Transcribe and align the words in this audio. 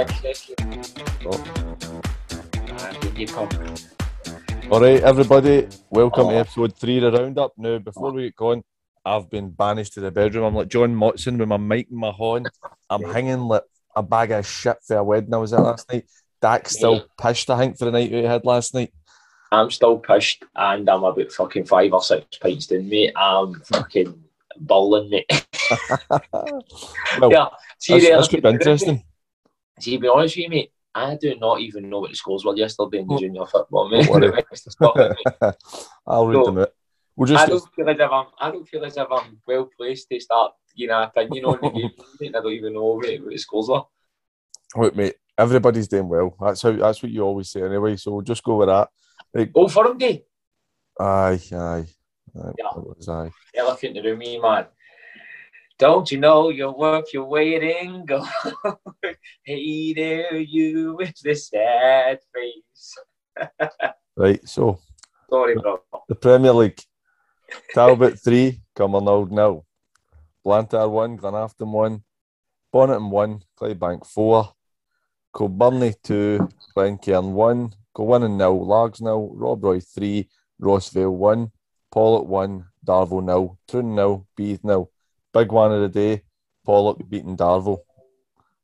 Oh. 0.00 0.08
All 4.70 4.80
right, 4.80 5.02
everybody, 5.02 5.68
welcome 5.90 6.28
oh. 6.28 6.30
to 6.30 6.36
episode 6.36 6.74
three 6.74 7.04
of 7.04 7.12
the 7.12 7.18
Roundup. 7.18 7.52
Now, 7.58 7.78
before 7.78 8.10
we 8.10 8.22
get 8.22 8.36
going, 8.36 8.64
I've 9.04 9.28
been 9.28 9.50
banished 9.50 9.92
to 9.94 10.00
the 10.00 10.10
bedroom. 10.10 10.44
I'm 10.44 10.54
like 10.54 10.68
John 10.68 10.94
Motson 10.94 11.38
with 11.38 11.48
my 11.48 11.58
mic 11.58 11.88
and 11.90 11.98
my 11.98 12.12
horn. 12.12 12.46
I'm 12.88 13.02
hanging 13.02 13.40
like 13.40 13.64
a 13.94 14.02
bag 14.02 14.30
of 14.30 14.46
shit 14.46 14.78
for 14.86 14.96
a 14.96 15.04
wedding 15.04 15.34
I 15.34 15.36
was 15.36 15.52
at 15.52 15.60
last 15.60 15.92
night. 15.92 16.06
Dak's 16.40 16.76
still 16.76 17.04
pissed, 17.20 17.50
I 17.50 17.58
think, 17.58 17.76
for 17.76 17.84
the 17.84 17.90
night 17.90 18.10
we 18.10 18.22
had 18.22 18.46
last 18.46 18.72
night. 18.72 18.94
I'm 19.52 19.70
still 19.70 19.98
pissed 19.98 20.44
and 20.56 20.88
I'm 20.88 21.04
about 21.04 21.30
fucking 21.30 21.66
five 21.66 21.92
or 21.92 22.02
six 22.02 22.38
pints 22.38 22.68
down, 22.68 22.88
mate. 22.88 23.12
I'm 23.16 23.60
fucking 23.60 24.18
bawling, 24.58 25.10
mate. 25.10 25.30
well, 27.20 27.30
yeah, 27.30 27.48
see, 27.78 28.00
that's, 28.00 28.28
that's 28.28 28.44
interesting. 28.44 29.04
See, 29.80 29.92
to 29.92 30.00
be 30.00 30.08
honest 30.08 30.36
with 30.36 30.44
you, 30.44 30.50
mate, 30.50 30.72
I 30.94 31.16
do 31.16 31.34
not 31.36 31.60
even 31.60 31.88
know 31.88 32.00
what 32.00 32.10
the 32.10 32.16
scores 32.16 32.44
were 32.44 32.56
yesterday 32.56 32.98
in 32.98 33.08
the 33.08 33.18
junior 33.18 33.46
football, 33.46 33.88
mate. 33.88 34.08
I'll 36.06 36.26
read 36.26 36.34
so, 36.36 36.44
them 36.44 36.58
out. 36.58 36.72
We'll 37.16 37.26
just 37.26 37.42
I 37.42 37.46
don't 37.46 37.74
feel 37.74 37.88
as 37.88 37.98
if 37.98 38.10
I'm 38.10 38.26
I 38.38 38.50
don't 38.50 38.68
feel 38.68 38.84
as 38.84 38.96
if 38.96 39.06
I'm 39.10 39.38
well 39.46 39.68
placed 39.76 40.08
to 40.08 40.20
start, 40.20 40.52
you 40.74 40.88
know, 40.88 41.02
opinion 41.02 41.44
on 41.44 41.58
the 41.62 41.70
game. 42.20 42.34
I 42.34 42.40
don't 42.40 42.52
even 42.52 42.74
know 42.74 42.84
what, 42.84 43.06
what 43.06 43.30
the 43.30 43.38
scores 43.38 43.68
were. 43.68 43.82
Wait, 44.76 44.96
mate, 44.96 45.14
everybody's 45.36 45.88
doing 45.88 46.08
well. 46.08 46.34
That's 46.40 46.62
how 46.62 46.72
that's 46.72 47.02
what 47.02 47.12
you 47.12 47.22
always 47.22 47.50
say 47.50 47.62
anyway. 47.62 47.96
So 47.96 48.12
we'll 48.12 48.22
just 48.22 48.42
go 48.42 48.56
with 48.56 48.68
that. 48.68 48.88
Like, 49.34 49.52
go 49.52 49.68
for 49.68 49.86
them, 49.86 49.98
day. 49.98 50.24
Aye, 50.98 51.40
aye. 51.52 51.86
aye. 52.36 52.52
Yeah. 52.58 53.12
Aye. 53.14 53.30
Elephant 53.54 53.96
in 53.96 54.02
the 54.02 54.10
room, 54.10 54.42
man. 54.42 54.66
Don't 55.80 56.12
you 56.12 56.18
know 56.18 56.50
your 56.50 56.76
work, 56.76 57.10
you're 57.10 57.24
worth 57.24 57.40
your 57.40 57.58
weight 57.58 57.62
in 57.62 58.04
gold? 58.04 58.28
hey 59.42 59.94
there, 59.94 60.36
you 60.36 60.94
with 60.98 61.14
the 61.22 61.34
sad 61.34 62.18
face. 62.34 62.98
right, 64.14 64.46
so. 64.46 64.78
Sorry, 65.30 65.54
bro. 65.54 65.80
The 66.06 66.16
Premier 66.16 66.52
League. 66.52 66.82
Talbot 67.72 68.20
3, 68.24 68.60
Cumbernauld 68.76 69.30
nil. 69.30 69.64
Blantyre 70.44 70.86
1, 70.86 71.16
Glenafton 71.16 71.72
1. 71.72 72.04
Bonnyton 72.74 73.10
1, 73.10 73.42
Clydebank 73.58 74.06
4. 74.06 74.52
Kilbirnie 75.34 75.94
2, 76.02 76.46
Glencairn 76.74 77.32
1. 77.32 77.72
Kilwinning 77.96 78.36
nil, 78.36 78.66
Largs 78.66 79.00
nil. 79.00 79.30
Rob 79.32 79.64
Roy 79.64 79.80
3, 79.80 80.28
Rossvale 80.60 81.10
1. 81.10 81.50
Pollok 81.90 82.26
1, 82.26 82.66
Darvel 82.86 83.24
nil. 83.24 83.58
Troon 83.66 83.94
nil, 83.94 84.26
Beith 84.36 84.62
nil 84.62 84.90
big 85.32 85.52
one 85.52 85.72
of 85.72 85.80
the 85.80 85.88
day, 85.88 86.22
Pollok 86.66 87.08
beating 87.08 87.36
Darvel. 87.36 87.78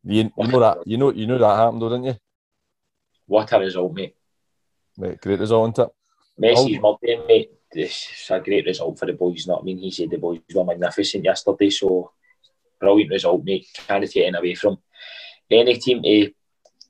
You, 0.05 0.31
you 0.37 0.47
know 0.47 0.61
that 0.61 0.87
you 0.87 0.97
know 0.97 1.13
you 1.13 1.27
know 1.27 1.39
that 1.39 1.57
happened 1.57 1.83
though, 1.83 1.89
didn't 1.89 2.05
you? 2.05 2.17
What 3.27 3.53
a 3.53 3.59
result, 3.59 3.93
mate. 3.93 4.15
Mate, 4.97 5.21
great 5.21 5.41
result, 5.41 5.75
isn't 5.75 5.89
it? 5.89 5.93
Messi's 6.41 6.79
birthday, 6.79 7.27
mate. 7.27 7.51
It's 7.73 8.31
a 8.31 8.41
great 8.41 8.65
result 8.65 8.99
for 8.99 9.07
the 9.07 9.13
boys, 9.13 9.45
you 9.45 9.51
know 9.51 9.57
what 9.57 9.63
I 9.63 9.65
mean? 9.65 9.79
He 9.79 9.91
said 9.91 10.11
the 10.11 10.19
boys 10.19 10.41
were 10.55 10.65
magnificent 10.65 11.25
yesterday, 11.25 11.71
so 11.71 12.13
brilliant 12.79 13.11
result, 13.11 13.45
mate. 13.45 13.67
Can't 13.87 14.05
take 14.05 14.29
it 14.29 14.35
away 14.35 14.55
from 14.55 14.79
any 15.51 15.77
team 15.79 16.03
to 16.03 16.33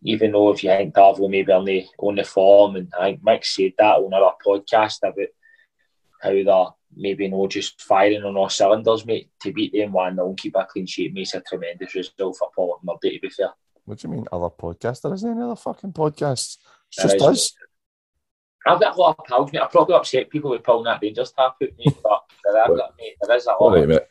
even 0.03 0.33
though 0.33 0.51
if 0.51 0.63
you 0.63 0.71
think 0.71 0.95
Darvel 0.95 1.31
maybe 1.31 1.53
on 1.53 1.65
the 1.65 1.87
on 1.99 2.15
the 2.15 2.25
form 2.25 2.77
and 2.77 2.93
I 2.99 3.11
think 3.11 3.23
Mick 3.23 3.45
said 3.45 3.73
that 3.79 3.97
on 3.97 4.15
our 4.15 4.35
podcast 4.45 4.99
about 5.03 5.15
how 6.27 6.45
they're 6.45 6.75
maybe 6.97 7.29
no 7.29 7.47
just 7.47 7.81
firing 7.81 8.25
on 8.25 8.37
all 8.37 8.49
cylinders, 8.49 9.07
mate. 9.07 9.31
To 9.43 9.53
beat 9.53 9.73
them 9.73 9.93
1 9.93 10.15
0 10.15 10.29
and 10.29 10.39
keep 10.39 10.57
a 10.57 10.67
clean 10.71 10.87
sheet 10.87 11.15
makes 11.15 11.35
a 11.35 11.41
tremendous 11.41 11.95
result 11.95 12.37
for 12.37 12.51
Paul 12.55 12.79
and 12.81 12.87
Murdy, 12.87 13.17
to 13.17 13.21
be 13.21 13.31
fair. 13.31 13.51
What 13.85 13.99
do 13.99 14.09
you 14.09 14.15
mean, 14.15 14.27
other 14.33 14.51
podcasts? 14.51 15.03
There 15.03 15.15
isn't 15.15 15.31
any 15.31 15.43
other 15.43 15.57
fucking 15.57 15.93
podcasts. 15.93 16.59
It's 16.93 17.03
just 17.03 17.23
us. 17.23 17.53
I've 18.67 18.81
got 18.81 18.97
a 18.97 19.01
lot 19.01 19.17
of 19.19 19.25
pals, 19.27 19.53
mate. 19.53 19.63
I 19.63 19.67
probably 19.67 19.95
upset 19.95 20.29
people 20.29 20.51
with 20.51 20.65
pulling 20.65 20.85
that 20.85 21.01
Rangers 21.01 21.33
tap 21.33 21.55
out, 21.63 21.69
mate, 21.79 21.97
but 22.03 22.23
there, 22.53 22.63
I've 22.63 22.77
got, 22.77 22.95
mate, 22.99 23.15
there 23.21 23.37
is 23.37 23.47
a 23.47 23.53
lot. 23.63 23.77
Right, 23.77 23.89
mate. 23.89 24.03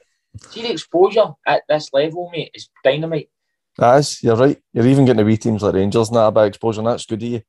See 0.49 0.61
the 0.61 0.71
exposure 0.71 1.33
at 1.45 1.63
this 1.67 1.89
level, 1.91 2.29
mate, 2.31 2.51
is 2.53 2.69
dynamite. 2.83 3.29
That 3.77 3.97
is, 3.97 4.23
you're 4.23 4.37
right. 4.37 4.57
You're 4.71 4.87
even 4.87 5.03
getting 5.03 5.17
the 5.17 5.25
wee 5.25 5.37
teams 5.37 5.61
like 5.61 5.73
Rangers 5.73 6.07
and 6.07 6.15
that 6.15 6.27
about 6.27 6.47
exposure, 6.47 6.79
and 6.79 6.87
that's 6.87 7.05
good 7.05 7.21
of 7.21 7.29
you. 7.29 7.41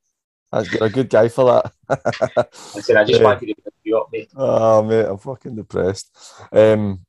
That's, 0.51 0.73
you're 0.73 0.85
a 0.85 0.91
good 0.91 1.09
guy 1.09 1.29
for 1.29 1.45
that. 1.45 1.73
I 2.77 2.81
said, 2.81 2.97
I 2.97 3.05
just 3.05 3.21
yeah. 3.21 3.25
wanted 3.25 3.47
to 3.47 3.55
you 3.87 3.99
up, 3.99 4.09
mate. 4.13 4.31
Oh, 4.37 4.83
mate, 4.83 5.07
I'm 5.07 5.19
fucking 5.19 5.57
depressed. 5.57 6.17
Um, 6.53 7.01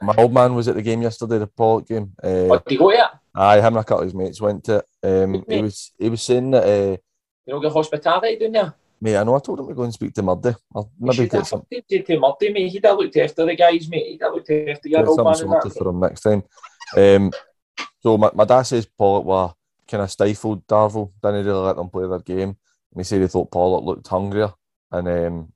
my 0.00 0.14
old 0.16 0.32
man 0.32 0.54
was 0.54 0.68
at 0.68 0.74
the 0.74 0.82
game 0.82 1.02
yesterday, 1.02 1.38
the 1.38 1.46
Pollok 1.46 1.86
game. 1.86 2.12
Uh, 2.22 2.44
what, 2.44 2.64
did 2.64 2.72
he 2.72 2.78
go 2.78 2.92
yet? 2.92 3.10
Aye, 3.34 3.58
him 3.58 3.66
and 3.66 3.78
a 3.78 3.84
couple 3.84 4.00
of 4.00 4.04
his 4.04 4.14
mates 4.14 4.40
went 4.40 4.64
to 4.64 4.84
Um, 5.02 5.44
he 5.48 5.62
was 5.62 5.92
he 5.98 6.08
was 6.08 6.22
saying 6.22 6.50
that. 6.52 6.64
Uh, 6.64 6.96
you 7.46 7.52
know, 7.52 7.60
get 7.60 7.72
hospitality 7.72 8.48
there. 8.48 8.74
Mate, 9.00 9.16
I 9.16 9.24
know. 9.24 9.34
I 9.34 9.40
told 9.40 9.60
him 9.60 9.68
to 9.68 9.74
go 9.74 9.82
and 9.82 9.92
speak 9.92 10.14
to 10.14 10.22
Murdy. 10.22 10.54
I'll 10.74 10.90
maybe 10.98 11.28
get 11.28 11.46
some. 11.46 11.66
To 11.70 12.18
Murdy, 12.18 12.52
mate. 12.52 12.68
He'd 12.68 12.86
have 12.86 12.96
looked 12.96 13.16
after 13.16 13.44
the 13.44 13.54
guys, 13.54 13.88
mate. 13.88 14.06
He'd 14.12 14.22
have 14.22 14.32
looked 14.32 14.50
after 14.50 14.88
your 14.88 15.06
old 15.06 15.22
man. 15.22 15.34
Something 15.34 15.70
for 15.70 15.88
him 15.88 16.00
next 16.00 16.20
time. 16.22 16.42
Um, 16.96 17.32
so 18.00 18.16
my, 18.16 18.30
my 18.34 18.44
dad 18.44 18.62
says 18.62 18.88
Pollok 18.98 19.24
were 19.24 19.52
kind 19.88 20.02
of 20.02 20.10
stifled 20.10 20.66
Darvel. 20.66 21.12
Didn't 21.22 21.44
really 21.44 21.58
let 21.58 21.76
them 21.76 21.90
play 21.90 22.08
their 22.08 22.20
game. 22.20 22.48
And 22.50 23.00
he 23.00 23.04
said 23.04 23.20
he 23.20 23.26
thought 23.26 23.50
Pollok 23.50 23.84
looked 23.84 24.08
hungrier. 24.08 24.52
And 24.90 25.08
um, 25.08 25.52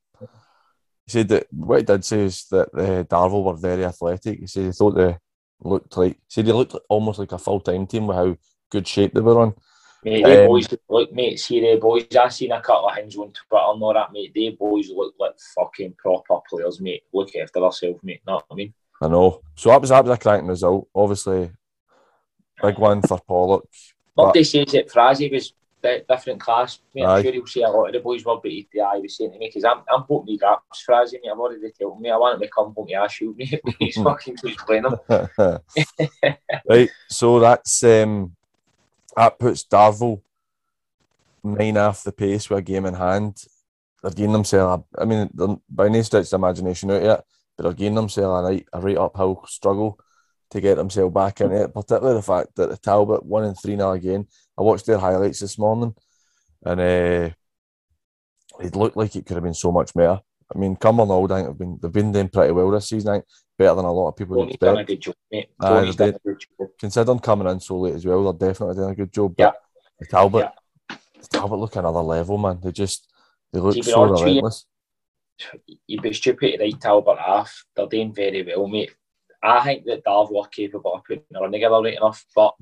he 1.09 1.13
said 1.13 1.29
that 1.29 1.47
what 1.51 1.79
he 1.79 1.85
did 1.85 2.05
say 2.05 2.21
is 2.21 2.45
that 2.51 2.69
uh, 2.75 3.03
Darvel 3.05 3.45
were 3.45 3.57
very 3.57 3.85
athletic. 3.85 4.41
He 4.41 4.47
said 4.47 4.67
he 4.67 4.73
thought 4.73 4.91
they 4.91 5.17
looked 5.63 5.97
like, 5.97 6.13
he 6.13 6.19
said 6.29 6.47
they 6.47 6.53
looked 6.53 6.77
almost 6.91 7.19
like 7.19 7.33
a 7.33 7.39
full 7.39 7.61
time 7.61 7.87
team 7.87 8.07
with 8.07 8.17
how 8.17 8.37
good 8.71 8.87
shape 8.87 9.15
they 9.15 9.21
were 9.23 9.41
on. 9.41 9.55
Mate, 10.05 10.23
they 10.23 10.43
um, 10.43 10.49
boys 10.49 10.69
look, 10.89 11.13
mate, 11.15 11.41
see 11.41 11.61
the 11.61 11.81
boys. 11.81 12.07
I 12.15 12.29
seen 12.29 12.53
a 12.53 12.61
couple 12.61 12.89
of 12.89 12.95
things 12.95 13.17
on 13.17 13.33
Twitter 13.33 13.65
and 13.69 13.83
all 13.83 13.95
that, 13.95 14.13
mate. 14.13 14.33
They 14.35 14.51
boys 14.51 14.91
look 14.91 15.15
like 15.19 15.35
fucking 15.55 15.95
proper 15.99 16.41
players, 16.49 16.79
mate. 16.79 17.05
Look 17.13 17.35
after 17.35 17.61
themselves, 17.61 18.01
mate. 18.03 18.21
Know 18.27 18.35
what 18.35 18.45
I 18.51 18.55
mean? 18.55 18.75
I 19.01 19.09
know. 19.09 19.41
So 19.57 19.71
that 19.71 19.81
was 19.81 19.89
that 19.89 20.05
was 20.05 20.15
a 20.15 20.21
cracking 20.21 20.47
result. 20.47 20.89
Obviously, 20.95 21.51
big 22.63 22.79
one 22.79 23.01
for 23.01 23.19
Pollok. 23.29 23.63
Murdy 24.15 24.45
says 24.45 24.73
that 24.73 24.91
Frazee 24.91 25.31
was 25.31 25.55
different 25.83 26.41
class. 26.41 26.81
Mate, 26.95 27.05
I'm 27.05 27.23
sure 27.23 27.33
he'll 27.33 27.47
see 27.47 27.63
a 27.63 27.69
lot 27.69 27.87
of 27.87 27.93
the 27.93 28.01
boys 28.01 28.25
were, 28.25 28.37
but 28.43 28.51
he, 28.51 28.69
yeah, 28.73 28.95
he 28.95 29.03
was 29.03 29.17
saying 29.17 29.33
to 29.33 29.39
me, 29.39 29.49
because 29.49 29.65
I'm, 29.65 29.83
I'm 29.93 30.05
putting 30.05 30.27
me 30.27 30.39
gaps, 30.39 30.83
Frazee, 30.83 31.19
mate. 31.23 31.31
I've 31.31 31.39
already 31.39 31.73
told 31.79 32.01
me 32.01 32.11
I 32.11 32.17
want 32.17 32.37
him 32.37 32.41
to 32.43 32.49
come 32.55 32.75
home 32.75 32.87
to 32.89 32.95
Ashfield, 32.95 33.37
mate. 33.37 33.61
He's 33.79 33.97
fucking 34.03 34.37
keeps 34.37 34.63
playing 34.63 34.85
him. 34.85 34.97
right, 36.69 36.91
so 37.09 37.41
that's, 37.41 37.83
um, 37.85 38.35
that 39.17 39.39
puts 39.39 39.65
Darvel 39.65 40.23
nine 41.43 41.77
off 41.77 42.05
the 42.05 42.13
pace 42.13 42.51
with 42.51 42.59
a 42.59 42.63
game 42.63 42.87
in 42.87 42.95
hand. 42.95 43.43
They're 44.03 44.13
getting 44.13 44.33
themselves, 44.33 44.85
I 44.97 45.05
mean, 45.05 45.31
by 45.69 45.89
no 45.89 46.03
stretch 46.03 46.27
of 46.33 46.35
imagination 46.35 46.91
out 46.91 47.03
yet, 47.03 47.25
but 47.57 47.65
they're 47.65 47.73
getting 47.73 47.95
themselves 47.95 48.47
a 48.47 48.53
right, 48.53 48.69
a 48.73 48.81
right 48.81 48.97
uphill 48.97 49.45
struggle 49.49 49.99
to 50.51 50.61
get 50.61 50.77
themselves 50.77 51.13
back 51.13 51.41
in 51.41 51.53
it, 51.53 51.75
particularly 51.75 52.15
the 52.15 52.23
fact 52.23 52.55
that 52.57 52.71
the 52.71 52.77
Talbot 52.77 53.25
one 53.25 53.45
and 53.45 53.59
three 53.59 53.77
now 53.77 53.93
again. 53.93 54.27
I 54.59 54.63
watched 54.63 54.87
their 54.87 54.99
highlights 54.99 55.41
this 55.41 55.59
morning, 55.59 55.95
and 56.65 56.81
uh, 56.81 57.31
it 58.61 58.75
looked 58.75 58.97
like 58.97 59.15
it 59.15 59.25
could 59.25 59.37
have 59.37 59.45
been 59.45 59.55
so 59.55 59.71
much 59.71 59.95
better. 59.95 60.21
I 60.55 60.59
mean, 60.59 60.77
Cumbernauld, 60.77 61.31
I 61.31 61.37
think 61.37 61.49
have 61.49 61.59
been 61.59 61.79
they've 61.81 61.93
been 61.93 62.13
doing 62.13 62.29
pretty 62.29 62.53
well 62.53 62.71
this 62.71 62.89
season. 62.89 63.11
I 63.11 63.13
think 63.15 63.25
better 63.57 63.75
than 63.77 63.85
a 63.85 63.93
lot 63.93 64.09
of 64.09 64.17
people 64.17 64.39
would 64.39 64.49
expect. 64.49 64.75
Done 64.75 64.79
a 64.79 64.85
good 64.85 65.01
job, 65.01 65.15
mate. 65.31 65.51
Uh, 65.61 65.93
done 65.93 66.09
a 66.15 66.19
good 66.19 66.41
job. 66.41 66.69
Considering 66.81 67.19
coming 67.19 67.49
in 67.49 67.61
so 67.61 67.79
late 67.79 67.95
as 67.95 68.07
well, 68.07 68.33
they're 68.33 68.49
definitely 68.49 68.77
doing 68.77 68.91
a 68.91 68.95
good 68.97 69.13
job. 69.13 69.37
But 69.37 69.55
yeah. 70.01 70.07
Talbot, 70.11 70.51
yeah. 70.91 70.97
Talbot 71.31 71.59
look 71.59 71.77
another 71.77 72.01
level, 72.01 72.39
man. 72.39 72.59
They 72.63 72.73
just 72.73 73.13
they 73.53 73.61
look 73.61 73.83
so 73.85 74.05
relentless. 74.05 74.67
You'd 75.87 76.03
be 76.03 76.13
stupid 76.13 76.59
to 76.59 76.65
write 76.65 76.81
Talbot 76.81 77.19
off. 77.19 77.65
They're 77.77 77.87
doing 77.87 78.13
very 78.13 78.43
well, 78.43 78.67
mate. 78.67 78.91
I 79.43 79.63
think 79.63 79.85
that 79.85 80.05
Darvel 80.05 80.43
are 80.45 80.49
capable 80.49 80.95
of 80.95 81.05
putting 81.05 81.23
a 81.35 81.41
run 81.41 81.53
together 81.53 81.81
right 81.81 81.97
enough, 81.97 82.25
but 82.35 82.55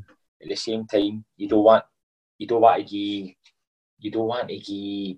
at 0.43 0.49
the 0.49 0.57
same 0.57 0.87
time, 0.87 1.25
you 1.37 1.49
don't 1.49 1.65
want 1.65 1.85
you 2.39 2.47
don't 2.47 2.61
want 2.61 2.79
to 2.79 2.83
give 2.85 3.35
you 3.99 4.11
don't 4.11 4.27
want 4.27 4.49
to 4.49 4.59
give 4.59 5.17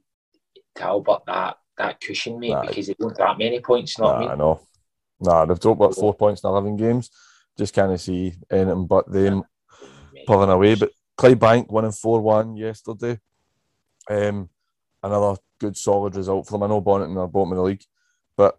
Talbot 0.74 1.22
that 1.26 1.56
that 1.76 2.00
cushion, 2.00 2.38
mate, 2.38 2.50
nah, 2.50 2.62
because 2.62 2.86
they 2.86 2.94
don't 2.98 3.16
that 3.16 3.38
many 3.38 3.60
points. 3.60 3.98
Not 3.98 4.20
nah, 4.20 4.32
I 4.32 4.34
know. 4.36 4.60
Nah, 5.20 5.44
they've 5.44 5.58
dropped 5.58 5.80
about 5.80 5.94
four 5.94 6.14
points 6.14 6.42
in 6.42 6.50
eleven 6.50 6.76
games. 6.76 7.10
Just 7.56 7.74
kind 7.74 7.92
of 7.92 8.00
see 8.00 8.34
anything 8.50 8.86
but 8.86 9.10
them 9.10 9.42
pulling 10.26 10.50
away. 10.50 10.76
But 10.76 10.92
Clydebank 11.18 11.70
winning 11.70 11.92
four 11.92 12.20
one 12.20 12.56
yesterday. 12.56 13.18
Um, 14.08 14.48
another 15.02 15.40
good 15.58 15.76
solid 15.76 16.14
result 16.14 16.46
for 16.46 16.52
them. 16.52 16.62
I 16.62 16.66
know 16.68 16.80
Bonnyton 16.80 17.16
are 17.18 17.26
bottom 17.26 17.52
of 17.52 17.56
the 17.56 17.62
league, 17.64 17.84
but 18.36 18.58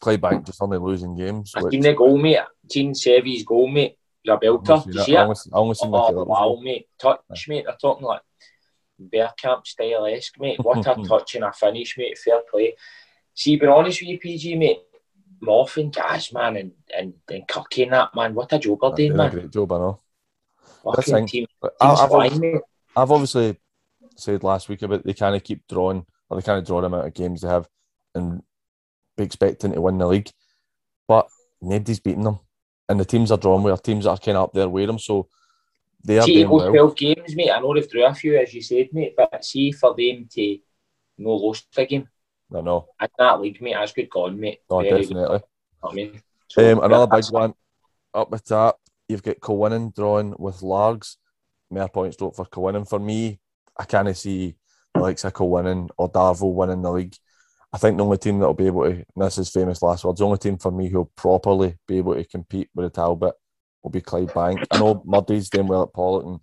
Clydebank 0.00 0.46
just 0.46 0.62
only 0.62 0.78
losing 0.78 1.16
games. 1.16 1.52
I 1.56 1.62
which... 1.62 1.72
seen 1.72 1.80
the 1.82 1.94
goal, 1.94 2.16
mate. 2.16 2.38
Seen 2.70 2.94
Sevy's 2.94 3.44
goal, 3.44 3.68
mate. 3.68 3.96
You're 4.22 4.38
belter. 4.38 4.84
Did 4.84 4.94
you 4.94 5.02
see 5.02 5.12
it? 5.14 5.18
I 5.18 5.22
only, 5.24 5.36
I 5.52 5.56
only 5.56 5.74
seen 5.74 5.90
oh, 5.92 6.24
wow, 6.24 6.58
mate. 6.62 6.88
Touch, 7.00 7.48
mate. 7.48 7.64
They're 7.66 7.76
talking 7.80 8.06
like 8.06 8.22
Bergkamp 9.00 9.66
style 9.66 10.06
esque, 10.06 10.38
mate. 10.40 10.58
What 10.60 10.86
a 10.86 10.94
touch 11.08 11.34
and 11.34 11.44
a 11.44 11.52
finish, 11.52 11.96
mate. 11.96 12.18
Fair 12.18 12.40
play. 12.50 12.74
See, 13.34 13.56
being 13.56 13.72
honest 13.72 14.00
with 14.00 14.08
you, 14.08 14.18
PG, 14.18 14.56
mate. 14.56 14.80
Moffin, 15.42 15.92
Gas, 15.92 16.32
man, 16.32 16.56
and, 16.56 16.72
and, 16.96 17.14
and 17.30 17.46
Kirky 17.46 17.84
and 17.84 17.92
that, 17.92 18.14
man. 18.14 18.34
What 18.34 18.52
a 18.52 18.58
job 18.58 18.78
they're 18.80 18.90
doing, 18.90 19.16
man. 19.16 19.30
great 19.30 19.50
job, 19.50 19.70
I 19.72 19.78
know. 19.78 20.00
Fucking 20.82 21.14
thing. 21.14 21.26
team, 21.26 21.46
I, 21.62 21.68
I've, 21.80 22.08
flying, 22.08 22.32
obvi- 22.32 22.40
mate. 22.40 22.60
I've 22.96 23.10
obviously 23.12 23.56
said 24.16 24.42
last 24.42 24.68
week 24.68 24.82
about 24.82 25.04
they 25.04 25.14
kind 25.14 25.36
of 25.36 25.44
keep 25.44 25.62
drawing 25.68 26.04
or 26.28 26.36
they 26.36 26.44
kind 26.44 26.58
of 26.58 26.66
draw 26.66 26.80
the 26.80 26.86
amount 26.86 27.06
of 27.06 27.14
games 27.14 27.42
they 27.42 27.48
have 27.48 27.68
and 28.14 28.42
be 29.16 29.24
expecting 29.24 29.72
to 29.72 29.80
win 29.80 29.98
the 29.98 30.06
league, 30.06 30.30
but 31.06 31.28
nobody's 31.60 32.00
beating 32.00 32.24
them, 32.24 32.40
and 32.88 32.98
the 32.98 33.04
teams 33.04 33.30
are 33.30 33.38
drawn 33.38 33.62
with 33.62 33.74
are 33.74 33.82
teams 33.82 34.04
that 34.04 34.10
are 34.10 34.18
kind 34.18 34.36
of 34.36 34.44
up 34.44 34.52
there 34.52 34.68
with 34.68 34.86
them, 34.86 34.98
so 34.98 35.28
they 36.04 36.18
are 36.18 36.22
See, 36.22 36.42
doing 36.44 36.50
well. 36.50 36.70
12 36.70 36.96
games, 36.96 37.36
mate. 37.36 37.50
I 37.50 37.60
know 37.60 37.74
they've 37.74 37.88
drew 37.88 38.06
a 38.06 38.14
few, 38.14 38.38
as 38.38 38.54
you 38.54 38.62
said, 38.62 38.88
mate, 38.92 39.14
but 39.16 39.44
see, 39.44 39.72
for 39.72 39.94
them 39.94 40.28
to 40.32 40.58
no 41.18 41.30
lost 41.34 41.66
a 41.76 41.84
game 41.84 42.08
I 42.54 42.60
know, 42.60 42.88
in 43.00 43.08
that 43.18 43.40
league, 43.40 43.60
mate, 43.60 43.74
that's 43.74 43.92
good 43.92 44.08
going, 44.08 44.38
mate. 44.38 44.60
no, 44.70 44.80
Very 44.80 45.02
definitely. 45.02 45.40
I 45.82 45.92
mean? 45.94 46.22
So, 46.48 46.72
Um, 46.72 46.82
another 46.82 47.06
big 47.06 47.24
one 47.30 47.54
up 48.14 48.30
the 48.30 48.38
top. 48.38 48.80
You've 49.08 49.22
got 49.22 49.40
Cowinan 49.40 49.94
drawing 49.94 50.34
with 50.38 50.62
Largs. 50.62 51.18
More 51.70 51.88
points 51.88 52.16
dropped 52.16 52.36
for 52.36 52.46
Cowinan. 52.46 52.88
For 52.88 52.98
me, 52.98 53.38
I 53.76 53.84
can't 53.84 54.16
see 54.16 54.54
the 54.94 55.00
likes 55.00 55.24
of 55.24 55.34
Cowinan 55.34 55.90
or 55.98 56.10
Darvel 56.10 56.54
winning 56.54 56.82
the 56.82 56.90
league. 56.90 57.16
I 57.72 57.78
think 57.78 57.96
the 57.96 58.04
only 58.04 58.18
team 58.18 58.38
that 58.38 58.46
will 58.46 58.54
be 58.54 58.66
able 58.66 58.84
to, 58.84 58.90
and 58.90 59.04
this 59.16 59.38
is 59.38 59.50
famous 59.50 59.82
last 59.82 60.04
words, 60.04 60.18
the 60.18 60.24
only 60.24 60.38
team 60.38 60.56
for 60.56 60.70
me 60.70 60.88
who'll 60.88 61.12
properly 61.16 61.76
be 61.86 61.98
able 61.98 62.14
to 62.14 62.24
compete 62.24 62.70
with 62.74 62.86
the 62.86 62.90
Talbot 62.90 63.34
will 63.82 63.90
be 63.90 64.00
Clyde 64.00 64.32
Bank. 64.32 64.66
I 64.70 64.78
know 64.78 65.02
Murdy's 65.04 65.50
doing 65.50 65.66
well 65.66 65.82
at 65.82 65.92
Pollok, 65.92 66.26
and 66.26 66.40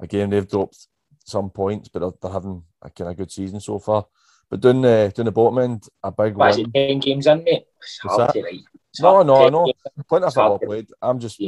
again, 0.00 0.30
they've 0.30 0.48
dropped 0.48 0.88
some 1.24 1.50
points, 1.50 1.88
but 1.88 2.00
they're, 2.00 2.12
they're 2.22 2.32
having 2.32 2.62
a 2.80 2.88
kind 2.90 3.10
of 3.10 3.16
good 3.16 3.30
season 3.30 3.60
so 3.60 3.78
far. 3.78 4.06
But 4.48 4.60
doing 4.60 4.82
the, 4.82 5.12
doing 5.14 5.26
the 5.26 5.32
bottom 5.32 5.58
end, 5.58 5.86
a 6.02 6.10
big 6.10 6.34
What 6.34 6.50
is 6.50 6.58
win. 6.58 6.70
it, 6.74 6.88
10 6.88 6.98
games 7.00 7.26
in, 7.26 7.44
mate? 7.44 7.66
It's 7.82 7.98
What's 8.02 8.16
hard 8.16 8.28
that? 8.34 8.42
to 8.42 9.02
No, 9.02 9.22
no, 9.22 9.46
I 9.46 9.50
know. 9.50 9.72
Plenty 10.08 10.26
of 10.26 10.34
football 10.34 10.58
played. 10.58 10.88
I'm 11.02 11.18
just 11.18 11.40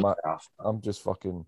I'm 0.58 0.80
just 0.82 1.02
fucking 1.02 1.44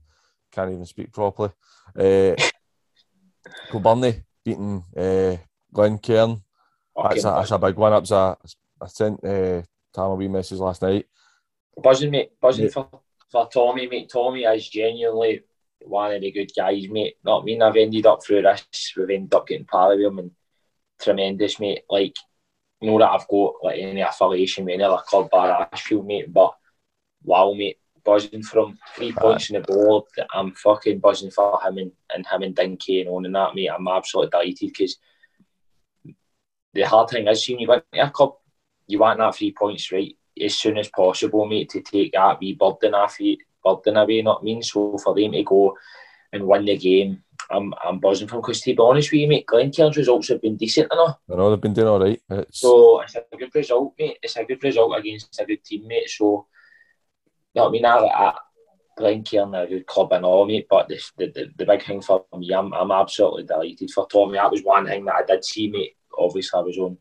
can't 0.53 0.73
even 0.73 0.87
speak 0.87 1.13
properly. 1.13 1.51
Uh, 1.97 2.35
Kilbirnie 3.71 4.25
beating 4.45 4.85
uh, 4.97 5.37
Glencairn. 5.73 6.43
That's 7.03 7.25
a, 7.25 7.29
that's 7.29 7.51
a 7.51 7.59
big 7.59 7.77
one. 7.77 7.93
Up 7.93 8.11
a, 8.11 8.37
I 8.81 8.87
sent 8.87 9.23
uh, 9.25 9.63
Tam 9.95 10.11
a 10.11 10.15
wee 10.15 10.29
message 10.29 10.59
last 10.59 10.83
night. 10.83 11.07
buzzing, 11.83 12.11
mate. 12.11 12.31
Buzzing 12.41 12.65
Yeah. 12.67 12.71
for, 12.71 12.89
for 13.31 13.49
Tommy, 13.49 13.87
mate. 13.87 14.11
Tommy 14.13 14.45
is 14.45 14.69
genuinely 14.69 15.43
one 15.83 16.13
of 16.13 16.21
the 16.23 16.31
good 16.31 16.51
guys, 16.57 16.89
mate. 16.89 17.15
Not 17.25 17.45
mean 17.45 17.63
I've 17.63 17.77
ended 17.77 18.07
up 18.07 18.23
through 18.25 18.43
this. 18.43 18.93
We've 18.97 19.11
ended 19.11 19.35
up 19.35 19.47
getting 19.47 19.67
pally 19.67 19.97
with 19.99 20.07
him 20.07 20.19
and 20.19 20.31
tremendous, 21.01 21.61
mate. 21.61 21.83
Like, 21.89 22.17
you 22.81 22.91
know 22.91 22.99
that 22.99 23.11
I've 23.11 23.29
got 23.29 23.55
like 23.63 23.79
any 23.79 24.01
affiliation 24.01 24.65
with 24.65 24.75
any 24.75 24.83
other 24.85 25.03
club 25.07 25.31
bar 25.31 25.69
Ashfield, 25.73 26.07
mate. 26.07 26.33
But 26.33 26.55
wow, 27.25 27.53
mate. 27.53 27.79
Buzzing 28.05 28.43
from 28.43 28.79
three 28.97 29.13
points 29.13 29.51
in 29.51 29.61
the 29.61 29.67
board. 29.67 30.05
I'm 30.33 30.53
fucking 30.55 31.01
buzzing 31.01 31.31
for 31.31 31.61
him 31.61 31.77
and, 31.79 31.93
and 32.15 32.27
him 32.27 32.43
and 32.43 32.55
Dinky 32.55 33.01
and 33.03 33.11
on 33.11 33.27
and 33.27 33.35
that, 33.35 33.55
mate. 33.55 33.69
I'm 33.69 33.87
absolutely 33.89 34.31
delighted 34.31 34.69
because 34.71 34.97
the 36.79 36.89
hard 36.89 37.11
thing 37.11 37.27
is, 37.27 37.45
seeing 37.45 37.61
you 37.61 37.67
to 37.67 37.83
a 37.95 38.11
club, 38.11 38.35
you 38.87 38.99
want 38.99 39.19
that 39.19 39.35
three 39.35 39.53
points 39.53 39.93
right 39.93 40.15
as 40.41 40.55
soon 40.55 40.79
as 40.79 40.89
possible, 40.89 41.47
mate, 41.47 41.69
to 41.71 41.81
take 41.81 42.13
that 42.13 42.39
wee 42.41 42.55
burden 42.55 42.95
off 42.95 43.19
you, 43.21 43.37
burden 43.65 43.97
away, 43.97 44.15
you 44.15 44.23
know 44.23 44.35
what 44.35 44.43
I 44.43 44.45
mean? 44.45 44.63
So 44.63 44.97
for 44.99 45.15
them 45.15 45.33
to 45.33 45.43
go 45.43 45.77
and 46.33 46.47
win 46.47 46.65
the 46.65 46.77
game, 46.77 47.23
I'm 47.51 47.73
I'm 47.85 47.99
buzzing 47.99 48.29
from 48.29 48.41
because 48.41 48.61
to 48.61 48.75
be 48.75 48.79
honest 48.79 49.11
with 49.11 49.21
you, 49.21 49.29
mate, 49.29 49.47
Glencairn's 49.47 49.97
results 49.97 50.29
have 50.29 50.43
been 50.43 50.57
decent 50.57 50.93
enough. 50.93 51.19
I 51.31 51.37
know 51.37 51.51
they've 51.51 51.61
been 51.61 51.73
doing 51.73 51.89
all 51.89 52.01
right. 52.01 52.21
It's 52.31 52.61
So 52.61 53.01
it's 53.01 53.15
a 53.15 53.37
good 53.37 53.55
result, 53.55 53.95
mate. 53.99 54.19
It's 54.23 54.37
a 54.37 54.45
good 54.45 54.63
result 54.63 54.99
against 54.99 55.41
a 55.41 55.47
good 55.47 55.65
team, 55.65 55.87
mate. 55.89 56.11
So 56.11 56.47
you 57.55 57.61
know 57.61 57.65
what 57.65 57.69
I 57.69 57.73
mean? 57.73 57.85
I, 57.87 57.97
I, 57.97 58.35
Glencairn 58.99 59.55
are 59.55 59.63
a 59.63 59.69
good 59.69 59.87
club 59.87 60.13
and 60.13 60.25
all, 60.25 60.47
mate. 60.47 60.67
But 60.69 60.89
the, 60.89 61.01
the, 61.17 61.27
the, 61.27 61.51
the 61.57 61.67
big 61.67 61.85
thing 61.85 62.03
for 62.03 62.27
me, 62.37 62.53
I'm, 62.53 62.73
I'm 62.75 62.91
absolutely 62.91 63.45
delighted 63.45 63.91
for 63.91 64.07
Tommy. 64.09 64.35
That 64.35 64.51
was 64.51 64.63
one 64.63 64.87
thing 64.87 65.05
that 65.07 65.15
I 65.15 65.25
did 65.25 65.45
see, 65.45 65.69
mate. 65.71 65.97
Obviously, 66.19 66.59
I 66.59 66.63
was 66.63 66.79
on 66.79 66.99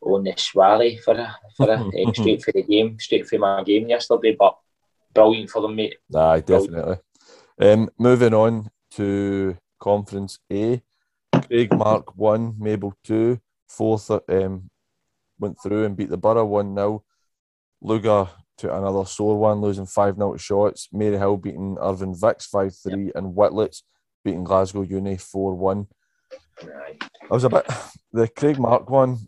on 0.00 0.24
the 0.24 0.34
swally 0.36 0.96
for 0.98 1.14
a, 1.14 1.36
for 1.56 1.70
a, 1.70 1.78
eh, 1.96 2.12
straight 2.12 2.42
for 2.42 2.52
the 2.52 2.62
game, 2.62 2.98
straight 2.98 3.26
for 3.26 3.38
my 3.38 3.62
game 3.62 3.88
yesterday. 3.88 4.36
But 4.38 4.56
brilliant 5.14 5.50
for 5.50 5.62
them, 5.62 5.76
mate. 5.76 5.96
Aye, 6.14 6.40
definitely. 6.40 6.96
Um, 7.60 7.88
moving 7.98 8.34
on 8.34 8.70
to 8.92 9.56
Conference 9.78 10.38
A. 10.52 10.82
Craigmark 11.34 12.14
one, 12.16 12.52
Maybole 12.54 12.94
two, 13.04 13.40
fourth 13.68 14.10
um, 14.10 14.70
went 15.38 15.56
through 15.62 15.84
and 15.84 15.96
beat 15.96 16.10
the 16.10 16.16
Borough 16.16 16.44
one 16.44 16.74
0 16.74 17.04
Lugar 17.80 18.28
to 18.58 18.76
another 18.76 19.04
sore 19.04 19.38
one, 19.38 19.60
losing 19.60 19.86
five 19.86 20.16
0 20.16 20.34
Shotts. 20.34 20.88
Mary 20.92 21.18
Hill 21.18 21.36
beating 21.36 21.76
Irvine 21.80 22.14
Vics 22.14 22.46
five 22.46 22.74
three, 22.74 23.10
and 23.14 23.34
Whitlets 23.34 23.82
beating 24.24 24.44
Glasgow 24.44 24.82
Uni 24.82 25.16
four 25.16 25.54
one. 25.54 25.88
Aye. 26.62 26.98
I 27.00 27.34
was 27.34 27.44
a 27.44 27.48
bit 27.48 27.66
the 28.12 28.28
Craigmark 28.28 28.88
one. 28.90 29.18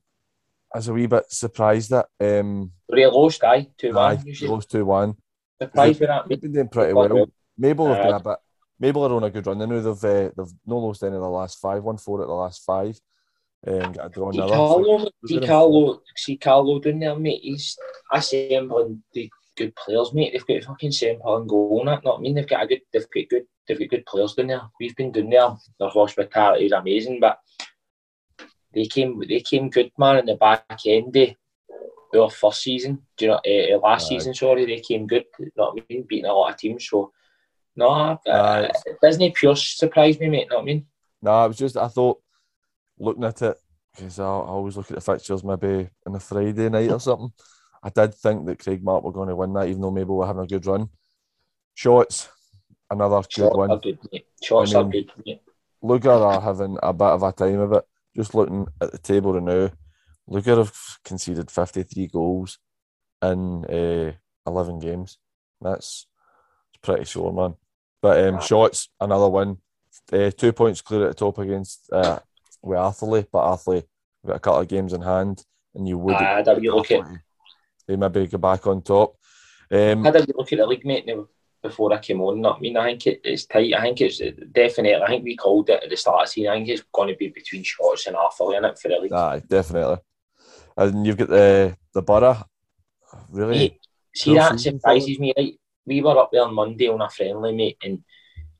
I 0.74 0.78
was 0.78 0.88
a 0.88 0.92
wee 0.92 1.06
bit 1.06 1.30
surprised 1.30 1.92
at. 1.92 2.06
Um, 2.20 2.72
They 2.90 3.06
lost, 3.06 3.44
aye, 3.44 3.68
2 3.78 3.96
aye, 3.98 4.14
1. 4.14 4.26
You 4.26 4.48
lost 4.48 4.70
two 4.70 4.84
one. 4.84 5.14
surprised 5.60 6.00
with 6.00 6.08
that, 6.08 6.28
They've 6.28 6.40
been 6.40 6.52
doing 6.52 6.68
pretty 6.68 6.92
well. 6.92 7.08
well. 7.08 7.26
Maybole 7.60 7.94
have 7.94 8.02
been 8.04 8.14
a 8.14 8.20
bit. 8.20 8.38
Maybole 8.82 9.08
are 9.10 9.14
on 9.14 9.24
a 9.24 9.30
good 9.30 9.46
run. 9.46 9.58
They 9.58 9.66
know 9.66 9.80
they've 9.80 10.04
uh, 10.10 10.30
they've 10.36 10.52
no 10.66 10.78
lost 10.78 11.04
any 11.04 11.14
of 11.14 11.22
the 11.22 11.28
last 11.28 11.60
five. 11.60 11.84
Won 11.84 11.96
four 11.96 12.20
at 12.22 12.26
the 12.26 12.34
last 12.34 12.64
five. 12.64 12.98
Um, 13.66 13.92
got 13.92 14.06
a 14.06 14.08
draw 14.10 14.32
See. 14.32 14.38
Carlo, 14.38 15.08
see 15.26 15.40
Carlo, 15.40 16.02
see 16.16 16.36
Carlo 16.36 16.78
down 16.80 16.98
there, 16.98 17.16
mate. 17.16 17.40
He's 17.42 17.78
assembling 18.12 19.02
the 19.12 19.30
good 19.56 19.74
players, 19.76 20.12
mate. 20.12 20.32
They've 20.32 20.46
got 20.46 20.68
fucking 20.68 20.92
Semple 20.92 21.36
and 21.36 21.48
goal 21.48 21.80
and 21.80 21.88
that. 21.88 22.04
Not 22.04 22.18
I 22.18 22.20
mean 22.20 22.34
they've 22.34 22.48
got 22.48 22.64
a 22.64 22.66
good, 22.66 22.80
they've 22.92 23.10
got 23.10 23.28
good, 23.30 23.46
they've 23.66 23.78
got 23.78 23.90
good 23.90 24.06
players 24.06 24.34
down 24.34 24.48
there. 24.48 24.62
We've 24.78 24.96
been 24.96 25.12
down 25.12 25.30
there. 25.30 25.56
Their 25.78 25.88
hospitality 25.88 26.66
is 26.66 26.72
amazing, 26.72 27.20
but 27.20 27.38
they 28.72 28.86
came, 28.86 29.22
they 29.28 29.40
came 29.40 29.70
good, 29.70 29.92
man. 29.98 30.18
In 30.18 30.26
the 30.26 30.34
back 30.34 30.80
end, 30.86 31.16
of 31.16 32.20
our 32.20 32.30
first 32.30 32.62
season, 32.62 33.02
do 33.16 33.24
you 33.24 33.30
know, 33.30 33.40
uh, 33.46 33.78
last 33.80 34.06
Aye. 34.06 34.08
season, 34.08 34.34
sorry, 34.34 34.66
they 34.66 34.80
came 34.80 35.06
good. 35.06 35.24
Not 35.56 35.76
I 35.78 35.82
mean, 35.88 36.04
beating 36.08 36.26
a 36.26 36.32
lot 36.32 36.52
of 36.52 36.58
teams. 36.58 36.86
So 36.88 37.12
no, 37.76 38.18
uh, 38.26 38.68
it 38.86 38.96
doesn't 39.02 39.34
pure 39.34 39.56
surprise 39.56 40.18
me, 40.18 40.28
mate. 40.28 40.48
Know 40.50 40.56
what 40.56 40.62
I 40.62 40.66
mean? 40.66 40.86
No, 41.22 41.44
it 41.44 41.48
was 41.48 41.58
just 41.58 41.76
I 41.76 41.88
thought 41.88 42.20
looking 42.98 43.24
at 43.24 43.42
it 43.42 43.56
because 43.94 44.18
I, 44.18 44.24
I 44.24 44.26
always 44.26 44.76
look 44.76 44.90
at 44.90 44.96
the 44.96 45.00
fixtures 45.00 45.44
maybe 45.44 45.88
on 46.06 46.14
a 46.14 46.20
Friday 46.20 46.68
night 46.68 46.90
or 46.90 47.00
something. 47.00 47.32
I 47.84 47.90
did 47.90 48.14
think 48.14 48.46
that 48.46 48.58
Craigmark 48.58 49.02
were 49.02 49.12
going 49.12 49.28
to 49.28 49.36
win 49.36 49.52
that, 49.52 49.68
even 49.68 49.82
though 49.82 49.90
maybe 49.90 50.08
we're 50.08 50.26
having 50.26 50.44
a 50.44 50.46
good 50.46 50.64
run. 50.64 50.88
Shotts, 51.76 52.28
another 52.90 53.20
good 53.34 53.54
one. 53.54 53.78
good, 53.80 53.98
mate. 54.10 54.26
Shotts 54.42 54.74
I 54.74 54.80
are 54.80 54.84
mean, 54.84 54.90
good, 54.90 55.12
mate. 55.26 55.42
Lugar 55.82 56.12
are 56.12 56.40
having 56.40 56.78
a 56.82 56.94
bit 56.94 57.08
of 57.08 57.22
a 57.22 57.32
time 57.32 57.60
of 57.60 57.72
it. 57.74 57.84
Just 58.16 58.34
looking 58.34 58.66
at 58.80 58.90
the 58.90 58.98
table 58.98 59.38
now, 59.38 59.70
Lugar 60.26 60.56
have 60.56 60.74
conceded 61.04 61.50
53 61.50 62.06
goals 62.06 62.58
in 63.22 63.66
uh, 63.66 64.12
11 64.46 64.78
games. 64.78 65.18
That's 65.60 66.06
it's 66.72 66.80
pretty 66.80 67.04
sure, 67.04 67.32
man. 67.32 67.54
But 68.00 68.26
um, 68.26 68.36
Shotts, 68.36 68.88
another 68.98 69.28
one. 69.28 69.58
Uh, 70.10 70.30
two 70.30 70.52
points 70.54 70.80
clear 70.80 71.04
at 71.04 71.08
the 71.08 71.14
top 71.14 71.38
against 71.38 71.90
uh, 71.92 72.18
with 72.62 72.78
Arthurlie, 72.78 73.26
but 73.30 73.44
Arthurlie 73.44 73.84
got 74.26 74.36
a 74.36 74.40
couple 74.40 74.60
of 74.60 74.68
games 74.68 74.94
in 74.94 75.02
hand, 75.02 75.44
and 75.74 75.86
you 75.86 75.98
would 75.98 76.14
Aye, 76.14 76.42
that 76.42 76.62
you 76.62 76.74
look 76.74 76.90
at 76.90 77.04
they 77.86 77.96
maybe 77.96 78.26
go 78.26 78.38
back 78.38 78.66
on 78.66 78.82
top. 78.82 79.16
Um, 79.70 80.02
I 80.02 80.06
had 80.06 80.16
a 80.16 80.26
look 80.36 80.52
at 80.52 80.58
the 80.58 80.66
league, 80.66 80.84
mate, 80.84 81.06
now 81.06 81.26
before 81.64 81.92
I 81.94 81.98
came 81.98 82.20
on. 82.20 82.44
I 82.44 82.58
mean, 82.60 82.76
I 82.76 82.84
think 82.84 83.06
it, 83.06 83.20
it's 83.24 83.46
tight. 83.46 83.74
I 83.74 83.80
think 83.80 84.00
it's 84.02 84.20
definitely. 84.52 85.02
I 85.02 85.06
think 85.08 85.24
we 85.24 85.34
called 85.34 85.70
it 85.70 85.82
at 85.82 85.90
the 85.90 85.96
start 85.96 86.22
of 86.22 86.26
the 86.26 86.32
season. 86.32 86.52
I 86.52 86.56
think 86.56 86.68
it's 86.68 86.84
going 86.92 87.08
to 87.08 87.16
be 87.16 87.28
between 87.28 87.64
Shotts 87.64 88.06
and 88.06 88.14
Arthur 88.14 88.54
in 88.54 88.64
it 88.66 88.78
for 88.78 88.88
the 88.88 88.98
league. 88.98 89.12
aye, 89.12 89.42
definitely. 89.48 89.96
And 90.76 91.06
you've 91.06 91.16
got 91.16 91.30
the 91.30 91.76
the 91.94 92.02
Borough. 92.02 92.44
Really, 93.30 93.58
Mate, 93.58 93.80
see 94.14 94.34
that 94.34 94.60
surprises 94.60 95.18
me. 95.18 95.32
Right, 95.36 95.58
we 95.86 96.02
were 96.02 96.18
up 96.18 96.30
there 96.32 96.42
on 96.42 96.54
Monday 96.54 96.88
on 96.88 97.00
a 97.00 97.08
friendly, 97.08 97.54
mate, 97.54 97.78
and 97.82 98.04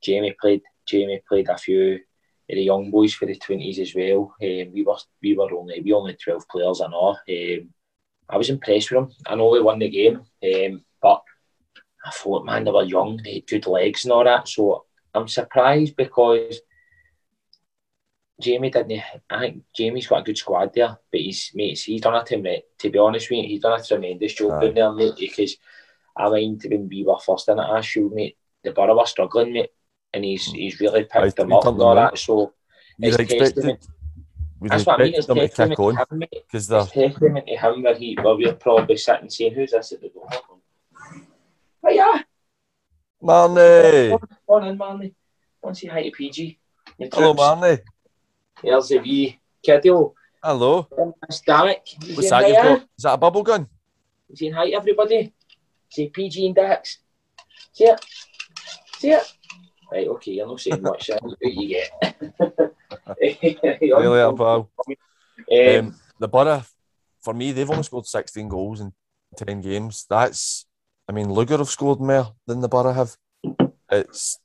Jamie 0.03 0.35
played. 0.41 0.63
Jamie 0.87 1.23
played 1.29 1.49
a 1.49 1.59
few 1.59 1.95
of 1.95 2.01
the 2.49 2.63
young 2.63 2.91
boys 2.91 3.13
for 3.15 3.27
the 3.27 3.37
twenties 3.37 3.79
as 3.79 3.95
well. 3.95 4.35
Um, 4.43 4.73
we 4.73 4.83
were 4.83 4.97
we 5.23 5.37
were 5.37 5.53
only 5.55 5.81
we 5.83 5.93
only 5.93 6.17
twelve 6.23 6.49
players 6.49 6.81
and 6.81 6.95
all. 6.95 7.19
Um, 7.29 7.71
I 8.29 8.37
was 8.37 8.51
impressed 8.51 8.91
with 8.91 9.01
them. 9.01 9.17
I 9.27 9.35
know 9.35 9.51
we 9.51 9.61
won 9.61 9.79
the 9.79 9.89
game, 9.89 10.17
um, 10.17 10.85
but 11.01 11.23
I 12.05 12.11
thought, 12.11 12.45
man, 12.45 12.65
they 12.65 12.71
were 12.71 12.85
young, 12.85 13.21
they 13.23 13.35
had 13.35 13.47
good 13.47 13.67
legs 13.67 14.05
and 14.05 14.13
all 14.13 14.25
that. 14.25 14.49
So 14.49 14.85
I'm 15.15 15.29
surprised 15.29 15.97
because 15.97 16.61
Jamie 18.41 18.71
didn't. 18.71 19.01
I 19.31 19.39
think 19.39 19.63
Jamie's 19.75 20.07
got 20.07 20.21
a 20.21 20.25
good 20.25 20.37
squad 20.39 20.73
there, 20.75 20.99
but 21.11 21.21
he's 21.21 21.53
mate, 21.55 21.79
he's 21.79 22.01
done 22.01 22.15
a 22.15 22.25
trem- 22.25 22.45
To 22.79 22.91
be 22.91 22.99
honest 22.99 23.31
with 23.31 23.39
you, 23.41 23.49
he's 23.49 23.61
done 23.61 23.79
a 23.81 23.85
tremendous 23.85 24.35
job 24.35 24.61
down 24.61 24.75
there, 24.75 24.93
mate. 24.93 25.15
Because 25.19 25.57
I 26.17 26.29
mind 26.29 26.65
when 26.69 26.89
we 26.89 27.05
were 27.05 27.19
first 27.19 27.49
in 27.49 27.61
at 27.61 27.71
Ashfield, 27.71 28.13
mate, 28.13 28.37
the 28.63 28.73
Borough 28.73 28.99
were 28.99 29.07
struggling, 29.07 29.53
mate, 29.53 29.71
and 30.13 30.25
he's 30.25 30.47
he's 30.47 30.81
really 30.81 31.05
picked 31.05 31.37
them 31.37 31.53
up 31.53 31.67
and 31.67 31.81
all 31.81 31.95
that. 31.95 32.19
So 32.19 32.55
you'd 32.99 33.11
it's 33.11 33.19
expected, 33.21 33.55
testament. 33.55 33.87
We'd 34.65 34.73
that's 34.73 34.87
what 34.87 35.01
I 35.01 35.05
mean. 35.05 35.15
It's 35.15 35.27
them 35.27 35.37
to 35.37 35.49
kick 35.49 35.79
on 35.79 36.21
because 36.31 36.67
they're 36.69 36.85
testament 36.87 37.47
to 37.47 37.57
him 37.57 37.83
where 37.83 37.95
he 37.95 38.17
where 38.21 38.35
we're 38.35 38.55
probably 38.55 38.97
sitting 38.97 39.29
saying, 39.29 39.53
"Who's 39.55 39.73
this 39.73 39.93
at 39.93 40.01
the 40.01 40.09
door?" 40.09 40.27
Oh 41.85 41.91
yeah, 41.91 42.23
Marnie. 43.23 44.19
on 44.49 44.65
in, 44.67 44.79
Marley. 44.79 45.15
want 45.63 45.77
to 45.77 45.81
say 45.81 45.89
hi 45.89 46.03
to 46.03 46.11
PG. 46.11 46.59
Hello. 46.99 47.35
Marnie. 47.35 47.81
There's 48.63 48.91
a 48.93 48.99
wee 48.99 49.39
kiddo. 49.63 50.15
Hello. 50.43 50.89
He's 51.27 52.17
What's 52.17 52.31
that 52.31 52.49
you've 52.49 52.57
got? 52.57 52.79
Is 52.97 53.03
that 53.03 53.13
a 53.13 53.19
bubble 53.19 53.43
gun? 53.43 53.69
He's 54.29 54.39
saying 54.39 54.55
hi 54.55 54.71
to 54.71 54.77
everybody. 54.77 55.35
Say 55.91 56.09
PG 56.09 56.47
and 56.47 56.55
Dax. 56.55 56.99
See 57.73 57.85
it? 57.85 58.05
See 58.99 59.11
it? 59.11 59.33
Right, 59.95 60.09
okay, 60.09 60.33
you're 60.33 60.47
not 60.49 60.61
saying 60.61 60.83
much. 60.83 61.07
That's 61.07 61.23
what 61.23 61.39
you 61.41 61.69
get. 61.69 62.17
You 63.81 63.95
pal. 64.37 64.71
Um, 65.53 65.87
Um, 65.87 65.95
the 66.19 66.29
Borough, 66.29 66.65
for 67.23 67.33
me, 67.33 67.53
they've 67.53 67.71
only 67.71 67.85
scored 67.85 68.07
16 68.07 68.49
goals 68.49 68.81
in 68.81 68.93
10 69.37 69.61
games. 69.61 70.07
That's, 70.11 70.67
I 71.09 71.13
mean, 71.13 71.33
Lugar 71.33 71.59
have 71.59 71.69
scored 71.69 72.01
more 72.01 72.35
than 72.47 72.61
the 72.61 72.69
Borough 72.69 72.93
have. 72.93 73.17
It's 73.91 74.41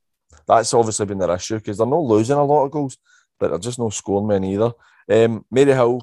That's 0.47 0.73
obviously 0.73 1.07
been 1.07 1.17
their 1.17 1.33
issue 1.33 1.55
because 1.55 1.79
they're 1.79 1.87
not 1.87 2.03
losing 2.03 2.37
a 2.37 2.43
lot 2.43 2.65
of 2.65 2.71
goals, 2.71 2.97
but 3.39 3.49
they're 3.49 3.57
just 3.57 3.79
not 3.79 3.93
scoring 3.93 4.27
many 4.27 4.53
either. 4.53 4.71
Um, 5.09 5.45
Maryhill, 5.53 6.01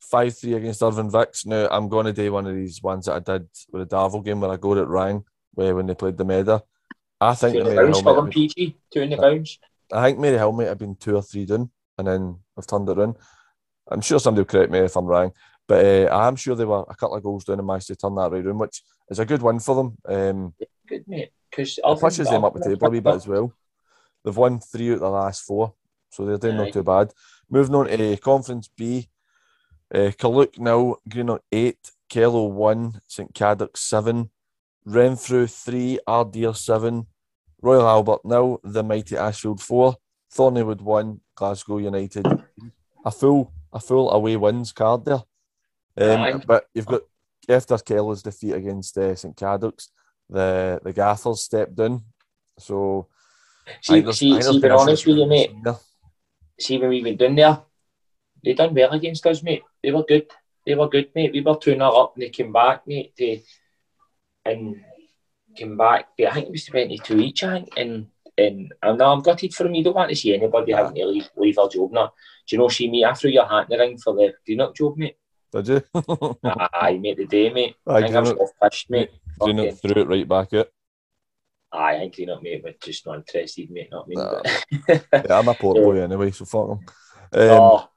5 0.00 0.38
3 0.38 0.54
against 0.54 0.82
Irvine 0.82 1.10
Vics. 1.10 1.44
Now, 1.44 1.68
I'm 1.70 1.88
going 1.88 2.06
to 2.06 2.12
do 2.14 2.32
one 2.32 2.46
of 2.46 2.54
these 2.54 2.82
ones 2.82 3.04
that 3.04 3.16
I 3.16 3.18
did 3.18 3.48
with 3.70 3.88
the 3.88 3.96
Darvel 3.96 4.24
game 4.24 4.40
where 4.40 4.50
I 4.50 4.56
got 4.56 4.78
it 4.78 4.88
rang 4.88 5.24
where, 5.52 5.74
when 5.74 5.86
they 5.86 5.94
played 5.94 6.16
the 6.16 6.24
Meda. 6.24 6.62
I 7.20 7.34
think 7.34 7.54
two 7.54 7.64
the 7.64 7.70
in 7.70 7.76
the 7.76 7.80
Mary 7.80 7.92
bounce 7.92 8.02
for 8.02 8.14
them, 8.14 8.30
PG. 8.30 8.76
Two 8.92 9.00
in 9.00 9.10
the 9.10 9.16
bounce. 9.16 9.58
I 9.92 10.04
think 10.04 10.18
Maryhill 10.18 10.56
might 10.56 10.68
have 10.68 10.78
been 10.78 10.96
two 10.96 11.16
or 11.16 11.22
three 11.22 11.46
down, 11.46 11.70
and 11.96 12.06
then 12.06 12.38
I've 12.56 12.66
turned 12.66 12.88
it 12.88 12.98
around. 12.98 13.16
I'm 13.90 14.00
sure 14.00 14.20
somebody 14.20 14.42
will 14.42 14.46
correct 14.46 14.70
me 14.70 14.80
if 14.80 14.96
I'm 14.96 15.06
wrong, 15.06 15.32
but 15.66 15.84
uh, 15.84 16.14
I'm 16.14 16.36
sure 16.36 16.54
they 16.54 16.64
were 16.64 16.84
a 16.88 16.94
couple 16.94 17.16
of 17.16 17.22
goals 17.22 17.44
down 17.44 17.58
and 17.58 17.66
managed 17.66 17.86
to 17.88 17.96
turn 17.96 18.14
that 18.16 18.30
right 18.30 18.44
around, 18.44 18.58
which 18.58 18.82
is 19.10 19.18
a 19.18 19.24
good 19.24 19.42
win 19.42 19.60
for 19.60 19.74
them. 19.74 19.96
Um, 20.06 20.54
Good, 20.86 21.04
mate. 21.08 21.32
Because 21.50 21.78
it 21.78 22.00
pushes 22.00 22.28
them 22.28 22.44
up 22.44 22.54
the 22.54 22.60
table 22.60 22.86
a 22.86 22.90
wee 22.90 23.00
bit 23.00 23.14
as 23.14 23.26
well. 23.26 23.52
They've 24.24 24.36
won 24.36 24.60
three 24.60 24.90
out 24.90 24.94
of 24.94 25.00
the 25.00 25.10
last 25.10 25.44
four, 25.44 25.72
so 26.10 26.24
they're 26.24 26.36
doing 26.36 26.58
Aye. 26.58 26.64
not 26.64 26.72
too 26.72 26.82
bad. 26.82 27.12
Moving 27.48 27.74
on 27.74 27.86
to 27.86 28.16
Conference 28.18 28.68
B, 28.76 29.08
uh, 29.94 30.10
Kaluk 30.18 30.58
now, 30.58 30.96
Greenock 31.08 31.40
8, 31.50 31.76
Kello 32.10 32.50
1, 32.50 33.00
St 33.06 33.34
Cadoc 33.34 33.76
7, 33.76 34.30
Renfrew 34.88 35.46
3, 35.46 36.00
Ardeer 36.08 36.56
7, 36.56 37.06
Royal 37.60 37.86
Albert 37.86 38.24
now, 38.24 38.58
the 38.64 38.82
mighty 38.82 39.16
Ashfield 39.16 39.60
4, 39.60 39.96
Thorniewood 40.34 40.80
1, 40.80 41.20
Glasgow 41.34 41.78
United. 41.78 42.26
A 43.04 43.10
full 43.10 43.52
a 43.72 43.78
full 43.78 44.10
away 44.10 44.36
wins 44.36 44.72
card 44.72 45.04
there. 45.04 45.22
Um, 45.96 46.42
but 46.46 46.66
you've 46.74 46.86
got 46.86 47.02
after 47.48 47.76
Kello's 47.78 48.22
defeat 48.22 48.52
against 48.52 48.96
uh, 48.98 49.14
St 49.14 49.36
Cadoc's, 49.36 49.90
the 50.28 50.80
the 50.82 50.92
Gaffers 50.92 51.40
stepped 51.40 51.78
in. 51.78 52.00
So 52.58 53.08
See, 53.82 54.04
I 54.04 54.10
see, 54.12 54.32
think 54.32 54.44
see, 54.44 54.60
being 54.60 54.72
honest 54.72 55.06
with 55.06 55.16
you, 55.16 55.26
mate. 55.26 55.52
See 56.58 56.78
when 56.78 56.90
we 56.90 57.02
went 57.02 57.18
down 57.18 57.34
there, 57.34 57.60
they 58.42 58.54
done 58.54 58.74
well 58.74 58.92
against 58.92 59.26
us, 59.26 59.42
mate. 59.42 59.62
They 59.82 59.90
were 59.90 60.04
good. 60.04 60.26
They 60.66 60.74
were 60.74 60.88
good, 60.88 61.10
mate. 61.14 61.32
We 61.32 61.40
were 61.40 61.56
2 61.56 61.72
0 61.72 61.84
up 61.84 62.14
and 62.14 62.22
they 62.22 62.30
came 62.30 62.52
back, 62.52 62.86
mate. 62.86 63.12
They, 63.16 63.44
and 64.48 64.84
came 65.56 65.76
back. 65.76 66.08
But 66.16 66.28
I 66.28 66.34
think 66.34 66.46
it 66.46 66.52
was 66.52 66.64
22 66.66 67.18
each, 67.20 67.44
I 67.44 67.54
think. 67.54 67.68
And, 67.76 68.06
and 68.36 68.72
I'm, 68.82 68.96
now 68.96 69.12
I'm 69.12 69.22
gutted 69.22 69.54
for 69.54 69.64
them. 69.64 69.74
You 69.74 69.84
don't 69.84 69.96
want 69.96 70.10
to 70.10 70.16
see 70.16 70.34
anybody 70.34 70.72
having 70.72 70.94
to 70.94 71.06
leave, 71.06 71.28
leave 71.36 71.56
their 71.56 71.68
job 71.68 71.92
now. 71.92 72.12
Do 72.46 72.56
you 72.56 72.58
know, 72.58 72.68
see 72.68 72.90
me, 72.90 73.04
I 73.04 73.14
threw 73.14 73.30
your 73.30 73.46
hat 73.46 73.66
in 73.70 73.78
the 73.78 73.84
ring 73.84 73.98
for 73.98 74.14
the 74.14 74.32
Greenock 74.46 74.74
job, 74.76 74.96
mate. 74.96 75.16
Did 75.52 75.68
you? 75.68 75.82
Aye, 76.74 76.98
mate, 77.00 77.16
the 77.16 77.26
day, 77.26 77.50
mate. 77.50 77.76
Aye, 77.86 77.96
I 77.96 78.02
think 78.02 78.16
I'm 78.16 78.24
Greenock- 78.24 78.38
soft 78.38 78.54
pitched, 78.62 78.90
mate. 78.90 79.10
Greenock 79.38 79.66
Fucking- 79.72 79.92
threw 79.92 80.02
it 80.02 80.08
right 80.08 80.28
back 80.28 80.52
out. 80.54 80.68
Aye, 81.72 81.96
I 81.96 81.98
think 81.98 82.14
Greenock, 82.14 82.42
mate, 82.42 82.62
but 82.62 82.80
just 82.80 83.06
not 83.06 83.16
interested, 83.16 83.70
mate. 83.70 83.88
Not 83.90 84.08
me. 84.08 84.16
Nah. 84.16 84.42
Yeah, 84.88 85.38
I'm 85.38 85.48
a 85.48 85.54
port 85.54 85.76
boy 85.76 86.00
anyway, 86.00 86.30
so 86.30 86.44
fuck 86.44 86.68
them. 86.68 86.80
Um, 87.30 87.60
oh. 87.60 87.88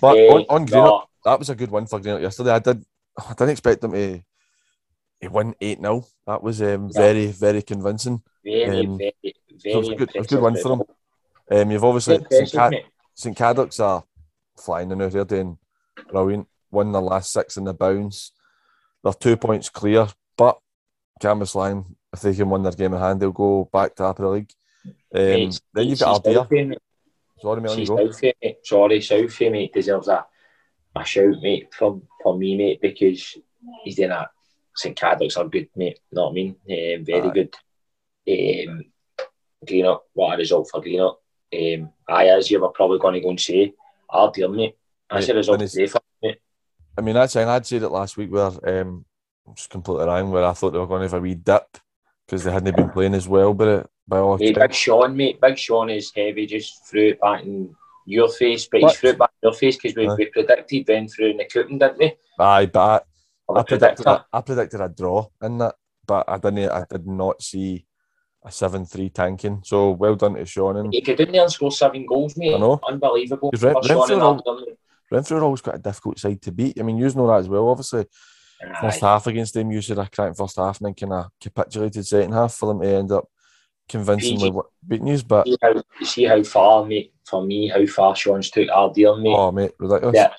but 0.00 0.16
Eh, 0.16 0.28
on, 0.28 0.44
on 0.48 0.66
Greenock, 0.66 0.70
no. 0.70 1.04
that 1.24 1.38
was 1.38 1.50
a 1.50 1.54
good 1.56 1.70
win 1.70 1.86
for 1.86 1.98
Greenock 2.00 2.22
yesterday. 2.22 2.50
I 2.52 2.58
did 2.60 2.84
I 3.18 3.32
didn't 3.32 3.50
expect 3.50 3.80
them 3.80 3.92
to, 3.92 4.22
to 5.22 5.28
win 5.28 5.54
8 5.60 5.80
0. 5.80 6.04
That 6.26 6.42
was 6.42 6.60
um, 6.62 6.90
Yeah. 6.94 7.00
very, 7.00 7.26
very 7.28 7.62
convincing. 7.62 8.22
Very, 8.44 8.64
Um, 8.86 8.98
very, 8.98 9.14
very 9.22 9.34
so 9.58 9.68
it 9.70 9.76
was 9.76 9.88
a 9.88 9.94
good- 9.94 10.16
a 10.16 10.22
good 10.22 10.42
win 10.42 10.56
for 10.56 10.68
them. 10.68 10.82
Um, 11.50 11.70
you've 11.70 11.84
obviously 11.84 12.18
St. 12.30 12.52
Cad- 12.52 12.84
St. 13.14 13.36
Cadoc's 13.36 13.80
are 13.80 14.04
flying 14.56 14.88
now. 14.88 15.08
They're 15.08 15.24
doing 15.24 15.58
brilliant. 16.10 16.48
Won 16.70 16.92
their 16.92 17.02
last 17.02 17.32
six 17.32 17.56
in 17.56 17.64
the 17.64 17.72
bounce. 17.74 18.32
They're 19.02 19.12
two 19.12 19.36
points 19.36 19.68
clear, 19.68 20.08
but 20.36 20.58
Cambuslang, 21.22 21.94
if 22.12 22.20
they 22.20 22.34
can 22.34 22.50
win 22.50 22.62
their 22.62 22.72
game 22.72 22.92
in 22.94 23.00
hand, 23.00 23.20
they'll 23.20 23.30
go 23.32 23.68
back 23.72 23.94
to 23.96 24.04
Upper 24.04 24.28
League. 24.28 24.52
Um, 25.14 25.50
then 25.72 25.88
you've 25.88 25.98
got 26.00 26.24
mate. 26.26 26.78
Sorry, 27.40 27.60
mate, 27.60 27.70
on 27.70 27.78
you 27.78 27.86
See 27.86 27.94
go. 27.94 27.96
Southie, 28.08 28.32
mate. 28.42 28.58
Sorry, 28.62 28.98
Southie, 28.98 29.52
mate, 29.52 29.72
deserves 29.72 30.08
a, 30.08 30.26
a 30.94 31.04
shout, 31.04 31.40
mate, 31.42 31.72
for, 31.72 32.00
for 32.22 32.36
me, 32.36 32.56
mate, 32.56 32.80
because 32.80 33.36
he's 33.84 33.96
doing 33.96 34.10
a 34.10 34.28
St. 34.76 34.96
Cadoc's 34.98 35.36
are 35.36 35.48
good, 35.48 35.68
mate. 35.76 36.00
You 36.10 36.16
know 36.16 36.24
what 36.24 36.30
I 36.30 36.34
mean? 36.34 36.50
Um, 36.70 37.04
very 37.04 37.28
Aye. 37.28 37.32
good. 37.32 37.54
Um, 38.68 38.84
Greenock, 39.66 40.02
what 40.12 40.34
a 40.34 40.36
result 40.36 40.68
for 40.70 40.80
Greenock. 40.80 41.18
Um, 41.54 41.90
aye, 42.08 42.28
as 42.28 42.50
you 42.50 42.60
were 42.60 42.68
probably 42.68 42.98
going 42.98 43.14
to 43.14 43.20
go 43.20 43.30
and 43.30 43.40
say, 43.40 43.72
Ardeer, 44.10 44.54
mate. 44.54 44.76
That's 45.10 45.28
Mate, 45.28 45.34
a 45.34 45.36
result 45.36 45.60
today 45.60 45.86
for 45.86 46.00
mate. 46.22 46.38
I 46.98 47.00
mean, 47.00 47.14
that's 47.14 47.32
saying 47.32 47.48
I'd 47.48 47.64
said 47.66 47.82
it 47.82 47.88
last 47.88 48.16
week 48.16 48.30
where 48.30 48.50
um, 48.80 49.04
just 49.54 49.70
completely 49.70 50.06
wrong, 50.06 50.30
where 50.30 50.44
I 50.44 50.52
thought 50.52 50.72
they 50.72 50.78
were 50.78 50.86
going 50.86 51.02
to 51.02 51.06
have 51.06 51.14
a 51.14 51.20
wee 51.20 51.34
dip 51.34 51.78
because 52.26 52.42
they 52.42 52.52
hadn't 52.52 52.74
been 52.76 52.90
playing 52.90 53.14
as 53.14 53.28
well. 53.28 53.54
But 53.54 53.68
it, 53.68 53.90
by 54.08 54.18
all 54.18 54.36
Mate, 54.38 54.56
Big 54.56 54.74
Sean, 54.74 55.16
mate. 55.16 55.40
Big 55.40 55.56
Sean 55.58 55.90
is 55.90 56.12
heavy. 56.14 56.46
Just 56.46 56.86
threw 56.86 57.08
it 57.10 57.20
back 57.20 57.44
in 57.44 57.74
your 58.04 58.28
face, 58.28 58.66
but 58.66 58.82
What? 58.82 58.90
he's 58.92 58.98
threw 59.00 59.10
it 59.10 59.18
back 59.18 59.30
in 59.42 59.46
your 59.48 59.52
face 59.54 59.76
because 59.76 59.96
we, 59.96 60.08
we 60.16 60.26
predicted 60.26 60.86
Ben 60.86 61.08
through 61.08 61.30
in 61.30 61.36
the 61.36 61.44
cooking, 61.44 61.78
didn't 61.78 61.98
we? 61.98 62.12
aye, 62.38 62.66
but 62.66 63.06
I, 63.48 63.62
predicted 63.62 64.04
predictor. 64.04 64.24
a, 64.32 64.36
I 64.36 64.40
predicted 64.40 64.80
a 64.80 64.88
draw 64.88 65.26
in 65.42 65.58
that, 65.58 65.74
but 66.06 66.24
I 66.28 66.38
didn't. 66.38 66.70
I 66.70 66.84
did 66.90 67.06
not 67.06 67.42
see 67.42 67.86
a 68.44 68.50
seven-three 68.50 69.10
tanking. 69.10 69.62
So 69.64 69.90
well 69.90 70.14
done 70.16 70.34
to 70.34 70.44
Sean 70.46 70.76
and 70.76 70.92
He 70.92 71.00
could 71.02 71.20
in 71.20 71.32
there 71.32 71.42
and 71.42 71.52
score 71.52 71.72
seven 71.72 72.06
goals, 72.06 72.36
mate. 72.36 72.54
I 72.54 72.58
know. 72.58 72.80
Unbelievable. 72.88 73.50
Ren- 73.60 73.74
Renfrew 73.88 74.20
all- 74.20 74.66
Renfrew 75.10 75.36
are 75.38 75.44
always 75.44 75.60
got 75.60 75.76
a 75.76 75.78
difficult 75.78 76.18
side 76.18 76.40
to 76.42 76.52
beat. 76.52 76.78
I 76.78 76.82
mean, 76.82 76.96
you 76.98 77.08
know 77.10 77.26
that 77.28 77.38
as 77.40 77.48
well. 77.48 77.68
Obviously, 77.68 78.06
first 78.80 79.00
half 79.00 79.26
against 79.26 79.54
them, 79.54 79.70
you 79.70 79.80
said 79.82 79.98
a 79.98 80.08
crank 80.08 80.36
first 80.36 80.56
half 80.56 80.80
and 80.80 80.86
then 80.86 80.94
kind 80.94 81.12
of 81.12 81.30
capitulated 81.40 82.06
second 82.06 82.32
half 82.32 82.54
for 82.54 82.66
them 82.66 82.80
to 82.80 82.88
end 82.88 83.12
up 83.12 83.24
convincingly 83.88 84.50
PG. 84.50 84.60
beating 84.86 85.06
you. 85.06 85.22
But 85.26 85.46
See 85.46 85.56
how, 85.62 85.82
see 86.02 86.24
how 86.24 86.42
far, 86.42 86.84
mate, 86.84 87.12
for 87.24 87.44
me, 87.44 87.68
how 87.68 87.84
far 87.86 88.16
Sean's 88.16 88.50
took 88.50 88.68
Ardale, 88.68 89.22
mate. 89.22 89.34
oh, 89.36 89.52
mate, 89.52 89.72
ridiculous. 89.78 90.14
Yeah. 90.16 90.32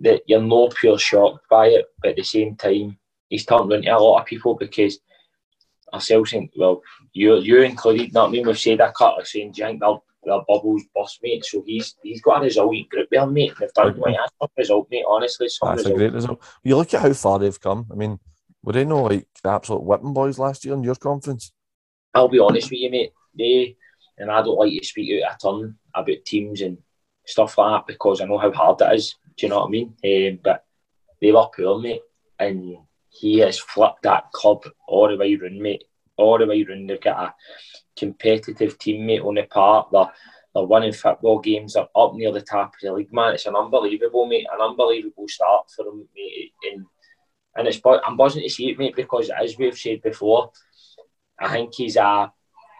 That 0.00 0.22
you're 0.26 0.40
no 0.40 0.68
pure 0.68 0.98
shocked 0.98 1.46
by 1.50 1.66
it, 1.68 1.86
but 2.00 2.10
at 2.10 2.16
the 2.16 2.22
same 2.22 2.56
time, 2.56 2.98
he's 3.28 3.44
turned 3.44 3.72
into 3.72 3.94
a 3.94 3.98
lot 3.98 4.20
of 4.20 4.26
people 4.26 4.54
because 4.54 4.98
ourselves, 5.92 6.32
and 6.32 6.48
well, 6.56 6.80
you 7.12 7.36
you 7.38 7.62
included, 7.62 8.12
not 8.14 8.30
me, 8.30 8.44
we've 8.44 8.58
said 8.58 8.80
a 8.80 8.92
couple 8.92 9.20
of 9.20 9.26
saying, 9.28 9.52
do 9.52 9.60
you 9.62 9.66
think 9.68 9.80
they'll, 9.80 10.04
bubbles 10.48 10.82
bust, 10.94 11.18
mate? 11.22 11.44
So 11.44 11.62
he's 11.66 11.96
he's 12.02 12.20
got 12.22 12.40
a 12.40 12.44
resilient 12.44 12.88
group 12.88 13.08
there, 13.10 13.26
mate. 13.26 13.52
They've 13.58 13.72
done 13.72 13.88
Okay. 13.88 14.00
like, 14.00 14.16
that's 14.16 14.32
some 14.40 14.48
result, 14.56 14.88
mate, 14.90 15.04
honestly. 15.08 15.48
Some 15.48 15.68
That's 15.70 15.82
a 15.82 15.84
result. 15.84 15.98
great 15.98 16.12
result. 16.12 16.42
You 16.62 16.76
look 16.76 16.94
at 16.94 17.02
how 17.02 17.12
far 17.12 17.38
they've 17.38 17.60
come. 17.60 17.86
I 17.90 17.94
mean, 17.94 18.18
were 18.62 18.72
they 18.72 18.84
no 18.84 19.02
like 19.02 19.26
the 19.42 19.50
absolute 19.50 19.82
whipping 19.82 20.12
boys 20.14 20.38
last 20.38 20.64
year 20.64 20.74
in 20.74 20.82
your 20.82 20.94
conference? 20.94 21.52
I'll 22.14 22.28
be 22.28 22.38
honest 22.38 22.70
with 22.70 22.80
you, 22.80 22.90
mate. 22.90 23.12
They 23.36 23.76
and 24.18 24.30
I 24.30 24.42
don't 24.42 24.58
like 24.58 24.78
to 24.78 24.86
speak 24.86 25.22
out 25.24 25.34
a 25.34 25.38
ton 25.38 25.76
about 25.94 26.24
teams 26.26 26.60
and 26.60 26.76
stuff 27.26 27.56
like 27.56 27.72
that 27.80 27.86
because 27.86 28.20
I 28.20 28.26
know 28.26 28.38
how 28.38 28.52
hard 28.52 28.80
it 28.82 28.94
is. 28.94 29.16
Do 29.36 29.46
you 29.46 29.48
know 29.48 29.60
what 29.60 29.66
I 29.66 29.70
mean? 29.70 29.94
Um, 30.04 30.38
but 30.42 30.64
they 31.20 31.32
were 31.32 31.46
poor, 31.54 31.78
mate, 31.78 32.02
and 32.38 32.76
he 33.08 33.38
has 33.38 33.58
flipped 33.58 34.02
that 34.02 34.30
club 34.32 34.64
all 34.86 35.08
the 35.08 35.16
way 35.16 35.34
round, 35.36 35.58
mate. 35.58 35.84
All 36.16 36.38
the 36.38 36.46
way 36.46 36.62
round. 36.62 36.88
They've 36.88 37.00
got 37.00 37.28
a 37.28 37.34
competitive 37.98 38.78
team, 38.78 39.06
mate, 39.06 39.20
on 39.20 39.34
the 39.34 39.42
park. 39.42 39.88
They're, 39.90 40.10
they're 40.54 40.64
winning 40.64 40.92
football 40.92 41.40
games. 41.40 41.74
They're 41.74 41.86
up 41.94 42.14
near 42.14 42.32
the 42.32 42.40
top 42.40 42.74
of 42.74 42.80
the 42.82 42.92
league, 42.92 43.12
man. 43.12 43.34
It's 43.34 43.46
an 43.46 43.56
unbelievable, 43.56 44.26
mate. 44.26 44.46
An 44.52 44.60
unbelievable 44.60 45.28
start 45.28 45.70
for 45.70 45.84
them, 45.84 46.08
mate. 46.14 46.52
And 46.72 46.86
and 47.56 47.66
it's 47.66 47.80
I'm 47.84 48.16
buzzing 48.16 48.42
to 48.42 48.48
see 48.48 48.70
it, 48.70 48.78
mate, 48.78 48.94
because 48.94 49.30
as 49.30 49.58
we've 49.58 49.76
said 49.76 50.02
before, 50.02 50.52
I 51.38 51.52
think 51.52 51.74
he's 51.74 51.96
a 51.96 52.32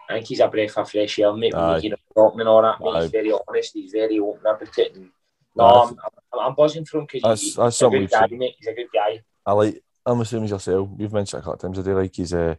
I 0.09 0.15
think 0.15 0.27
he's 0.27 0.39
a 0.39 0.47
breath 0.47 0.77
of 0.77 0.89
fresh 0.89 1.19
air, 1.19 1.33
mate. 1.33 1.53
When 1.53 1.75
you 1.75 1.81
hear 1.81 1.91
him 1.91 1.97
talking 2.15 2.39
and 2.41 2.49
all 2.49 2.61
that, 2.61 2.79
mate. 2.79 3.01
He's 3.01 3.11
very 3.11 3.31
honest. 3.31 3.73
He's 3.73 3.91
very 3.91 4.19
open 4.19 4.41
about 4.41 4.77
it. 4.77 4.95
And, 4.95 5.09
no, 5.55 5.65
I'm, 5.65 5.89
I'm, 5.89 6.39
I'm 6.47 6.55
buzzing 6.55 6.85
for 6.85 6.99
him 6.99 7.07
because 7.11 7.55
That's- 7.55 7.77
he's, 7.77 7.81
a 7.81 7.89
good 7.89 8.09
guy, 8.09 8.27
mate. 8.31 8.55
He's 8.57 8.67
a 8.67 8.73
good 8.73 8.87
guy. 8.93 9.21
I 9.45 9.53
like. 9.53 9.83
I'm 10.05 10.17
the 10.17 10.25
same 10.25 10.43
as 10.43 10.49
yourself. 10.49 10.89
We've 10.97 11.13
mentioned 11.13 11.39
it 11.39 11.41
a 11.41 11.43
couple 11.43 11.53
of 11.53 11.59
times 11.59 11.77
a 11.77 11.83
day. 11.83 11.93
Like 11.93 12.15
his 12.15 12.33
uh, 12.33 12.55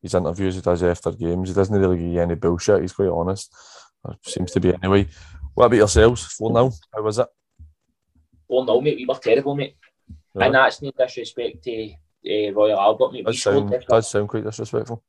his 0.00 0.14
interviews 0.14 0.54
he 0.54 0.60
does 0.60 0.82
after 0.82 1.12
games. 1.12 1.48
He 1.48 1.54
doesn't 1.54 1.78
really 1.78 1.98
give 1.98 2.06
you 2.06 2.20
any 2.20 2.34
bullshit. 2.34 2.80
He's 2.80 2.92
quite 2.92 3.08
honest. 3.08 3.54
Or 4.02 4.16
seems 4.22 4.52
to 4.52 4.60
be 4.60 4.72
anyway. 4.74 5.08
What 5.54 5.66
about 5.66 5.76
yourselves? 5.76 6.24
Four 6.24 6.52
now. 6.52 6.70
How 6.94 7.02
was 7.02 7.18
it? 7.18 7.28
Oh 8.48 8.64
no, 8.64 8.80
mate, 8.80 8.96
we 8.96 9.06
were 9.06 9.14
terrible, 9.14 9.56
mate. 9.56 9.76
Yeah. 10.34 10.44
And 10.44 10.54
that's 10.54 10.80
no 10.80 10.92
disrespect 10.96 11.64
to 11.64 11.90
uh, 11.92 12.52
Royal 12.52 12.78
Albert, 12.78 13.12
mate. 13.12 13.26
Does 13.26 13.42
sound 13.42 13.74
does 13.88 14.10
sound 14.10 14.28
quite 14.28 14.44
disrespectful. 14.44 15.02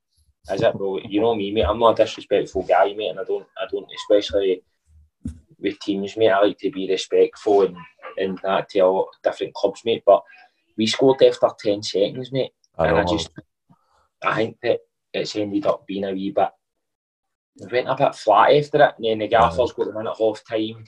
Is 0.52 0.62
it? 0.62 0.76
Well, 0.76 1.00
you 1.08 1.22
know 1.22 1.36
me, 1.36 1.52
mate. 1.52 1.66
I'm 1.66 1.80
not 1.80 2.00
a 2.00 2.04
disrespectful 2.04 2.64
guy, 2.64 2.94
mate, 2.94 3.10
and 3.10 3.20
I 3.20 3.24
don't, 3.24 3.46
I 3.58 3.66
don't, 3.70 3.88
especially 3.94 4.64
with 5.60 5.80
teams, 5.80 6.18
mate. 6.18 6.30
I 6.30 6.42
like 6.42 6.58
to 6.60 6.72
be 6.72 6.90
respectful 6.90 7.64
and, 7.64 7.78
and 8.18 8.40
that 8.44 8.70
to 8.70 8.80
all 8.82 9.10
different 9.24 9.54
clubs, 9.54 9.82
mate. 9.86 10.04
But 10.06 10.24
we 10.78 10.88
scored 10.88 11.22
after 11.24 11.50
ten 11.60 11.82
seconds, 11.84 12.32
mate, 12.32 12.52
I 12.78 12.88
and 12.88 12.98
I 12.98 13.04
just, 13.04 13.30
I 14.24 14.36
think 14.36 14.58
that 14.64 14.80
it's 15.14 15.36
ended 15.36 15.66
up 15.66 15.86
being 15.88 16.06
a 16.06 16.12
wee 16.12 16.32
bit. 16.32 16.50
We 17.60 17.68
went 17.72 17.90
a 17.90 17.96
bit 17.96 18.16
flat 18.16 18.54
after 18.54 18.84
it, 18.84 18.94
and 18.98 19.06
then 19.06 19.20
the 19.20 19.28
gaffers 19.28 19.74
got 19.74 19.88
them 19.88 19.98
in 19.98 20.08
at 20.08 20.18
half 20.18 20.44
time. 20.48 20.86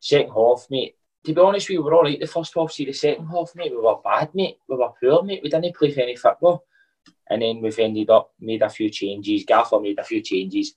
Second 0.00 0.32
half, 0.32 0.66
mate. 0.70 0.96
To 1.24 1.34
be 1.34 1.40
honest, 1.40 1.68
we 1.68 1.78
were 1.78 1.92
all 1.92 2.04
right 2.04 2.18
the 2.18 2.26
first 2.26 2.54
half. 2.54 2.70
See 2.70 2.84
the 2.84 2.92
second 2.92 3.26
half, 3.26 3.50
mate, 3.54 3.72
we 3.72 3.78
were 3.78 3.96
bad, 4.02 4.34
mate. 4.34 4.58
We 4.68 4.76
were 4.76 4.92
poor, 5.02 5.22
mate. 5.22 5.40
We 5.42 5.50
didn't 5.50 5.76
play 5.76 5.90
for 5.90 6.00
any 6.00 6.16
football, 6.16 6.64
and 7.28 7.42
then 7.42 7.60
we've 7.60 7.78
ended 7.78 8.08
up 8.08 8.32
made 8.40 8.62
a 8.62 8.70
few 8.70 8.88
changes. 8.88 9.44
Gaffer 9.44 9.80
made 9.80 9.98
a 9.98 10.04
few 10.04 10.22
changes. 10.22 10.74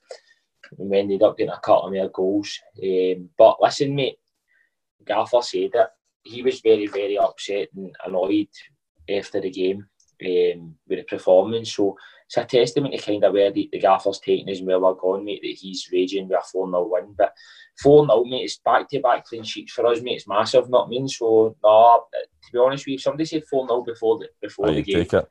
And 0.77 0.89
we 0.89 0.99
ended 0.99 1.23
up 1.23 1.37
getting 1.37 1.53
a 1.53 1.59
couple 1.59 1.87
of 1.87 1.93
more 1.93 2.09
goals. 2.09 2.59
Um, 2.83 3.29
but 3.37 3.57
listen, 3.61 3.95
mate, 3.95 4.17
Gaffer 5.05 5.41
said 5.41 5.71
it. 5.73 5.87
He 6.23 6.43
was 6.43 6.61
very, 6.61 6.87
very 6.87 7.17
upset 7.17 7.69
and 7.75 7.95
annoyed 8.05 8.47
after 9.09 9.41
the 9.41 9.49
game 9.49 9.87
um, 10.25 10.75
with 10.87 10.99
the 10.99 11.03
performance. 11.03 11.73
So 11.73 11.95
it's 12.27 12.37
a 12.37 12.45
testament 12.45 12.93
to 12.93 13.01
kind 13.01 13.23
of 13.23 13.33
where 13.33 13.51
the, 13.51 13.69
the 13.71 13.79
Gaffer's 13.79 14.19
taking 14.19 14.49
us 14.49 14.59
and 14.59 14.67
where 14.67 14.79
we're 14.79 14.93
going, 14.93 15.25
mate, 15.25 15.39
that 15.41 15.57
he's 15.59 15.89
raging 15.91 16.27
with 16.27 16.37
a 16.37 16.47
4 16.51 16.69
0 16.69 16.87
win. 16.91 17.15
But 17.17 17.33
4 17.81 18.05
0, 18.05 18.23
mate, 18.25 18.43
it's 18.43 18.59
back 18.59 18.87
to 18.89 18.99
back 18.99 19.25
clean 19.25 19.43
sheets 19.43 19.73
for 19.73 19.87
us, 19.87 20.01
mate. 20.01 20.17
It's 20.17 20.27
massive, 20.27 20.69
not 20.69 20.89
mean. 20.89 21.07
So, 21.07 21.55
no, 21.63 22.03
to 22.13 22.51
be 22.53 22.59
honest 22.59 22.85
with 22.85 22.93
you, 22.93 22.97
somebody 22.99 23.25
said 23.25 23.45
4 23.49 23.67
0 23.67 23.81
before 23.81 24.19
the, 24.19 24.27
before 24.41 24.69
Oh, 24.69 24.73
the 24.73 24.83
game, 24.83 24.97
take 24.97 25.13
it. 25.13 25.29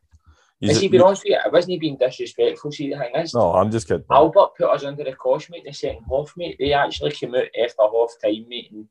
Is 0.61 0.81
he 0.81 0.88
being 0.88 1.03
honest 1.03 1.23
with 1.25 1.31
you? 1.33 1.38
I 1.45 1.49
wasn't 1.49 1.81
being 1.81 1.97
disrespectful. 1.97 2.73
See, 2.73 2.91
the 2.91 2.99
thing 2.99 3.15
is, 3.15 3.33
no, 3.35 3.53
I'm 3.53 3.71
just 3.71 3.87
kidding. 3.87 4.05
Albert 4.11 4.57
put 4.57 4.71
us 4.71 4.85
under 4.85 5.05
the 5.05 5.12
cosh, 5.12 5.49
mate, 5.50 5.62
the 5.65 5.73
second 5.73 6.05
half, 6.11 6.33
mate. 6.37 6.57
They 6.59 6.73
actually 6.73 7.12
came 7.12 7.35
out 7.35 7.45
after 7.62 7.83
half 7.83 8.11
time, 8.23 8.45
mate, 8.49 8.71
and 8.73 8.88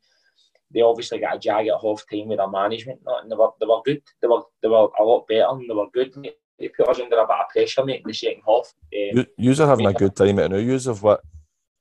they 0.71 0.81
obviously 0.81 1.19
got 1.19 1.35
a 1.35 1.39
jag 1.39 1.67
at 1.67 1.81
half 1.81 2.03
time 2.09 2.27
with 2.27 2.37
their 2.37 2.47
management, 2.49 2.99
not, 3.05 3.23
and 3.23 3.31
they 3.31 3.35
were, 3.35 3.49
they 3.59 3.65
were 3.65 3.81
good. 3.83 4.01
They 4.21 4.27
were, 4.27 4.43
they 4.61 4.69
were 4.69 4.87
a 4.99 5.03
lot 5.03 5.27
better 5.27 5.45
and 5.49 5.69
they 5.69 5.73
were 5.73 5.89
good, 5.93 6.15
mate. 6.15 6.35
They 6.57 6.69
put 6.69 6.87
us 6.89 6.99
under 6.99 7.17
a 7.19 7.27
bit 7.27 7.35
of 7.35 7.49
pressure, 7.51 7.85
mate, 7.85 8.01
in 8.01 8.07
the 8.07 8.13
second 8.13 8.41
half. 8.47 8.73
Um, 8.93 9.17
You, 9.17 9.25
yous 9.37 9.59
are 9.59 9.67
having 9.67 9.85
a 9.87 9.93
good 9.93 10.15
time 10.15 10.39
at 10.39 10.49
now. 10.51 10.57
Yous 10.57 10.85
have 10.85 11.03
what? 11.03 11.21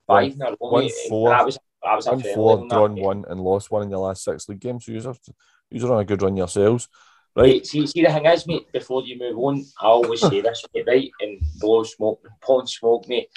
five 0.07 0.33
in 0.33 0.43
a 0.43 0.51
row, 0.51 0.57
one 0.59 0.85
mate. 0.85 0.93
four- 1.09 1.31
That 1.31 1.45
was, 1.47 1.59
that 1.83 1.97
was 1.97 2.07
One 2.07 2.23
four, 2.23 2.59
on 2.59 2.69
that, 2.69 2.75
drawn 2.75 2.97
one, 2.97 3.25
and 3.29 3.41
lost 3.41 3.71
one 3.71 3.83
in 3.85 3.91
your 3.91 4.01
last 4.01 4.25
six 4.25 4.49
league 4.49 4.61
games. 4.61 4.85
So 4.85 4.93
yous 4.93 5.07
are, 5.07 5.15
yous 5.71 5.85
are 5.85 5.93
on 5.95 6.01
a 6.01 6.05
good 6.05 6.23
run 6.23 6.37
yourselves, 6.37 6.89
right? 7.37 7.67
See, 7.67 7.87
see, 7.87 8.03
the 8.03 8.11
thing 8.11 8.27
is, 8.27 8.47
mate, 8.47 8.73
before 8.73 9.03
you 9.03 9.19
move 9.19 9.39
on, 9.39 9.65
I 9.81 9.87
always 9.87 10.21
say 10.21 10.41
this, 10.41 10.65
mate, 10.75 10.87
right? 10.87 11.11
And 11.21 11.41
blow 11.61 11.83
smoke, 11.85 12.27
pulling 12.41 12.67
smoke, 12.67 13.09
mate. 13.09 13.29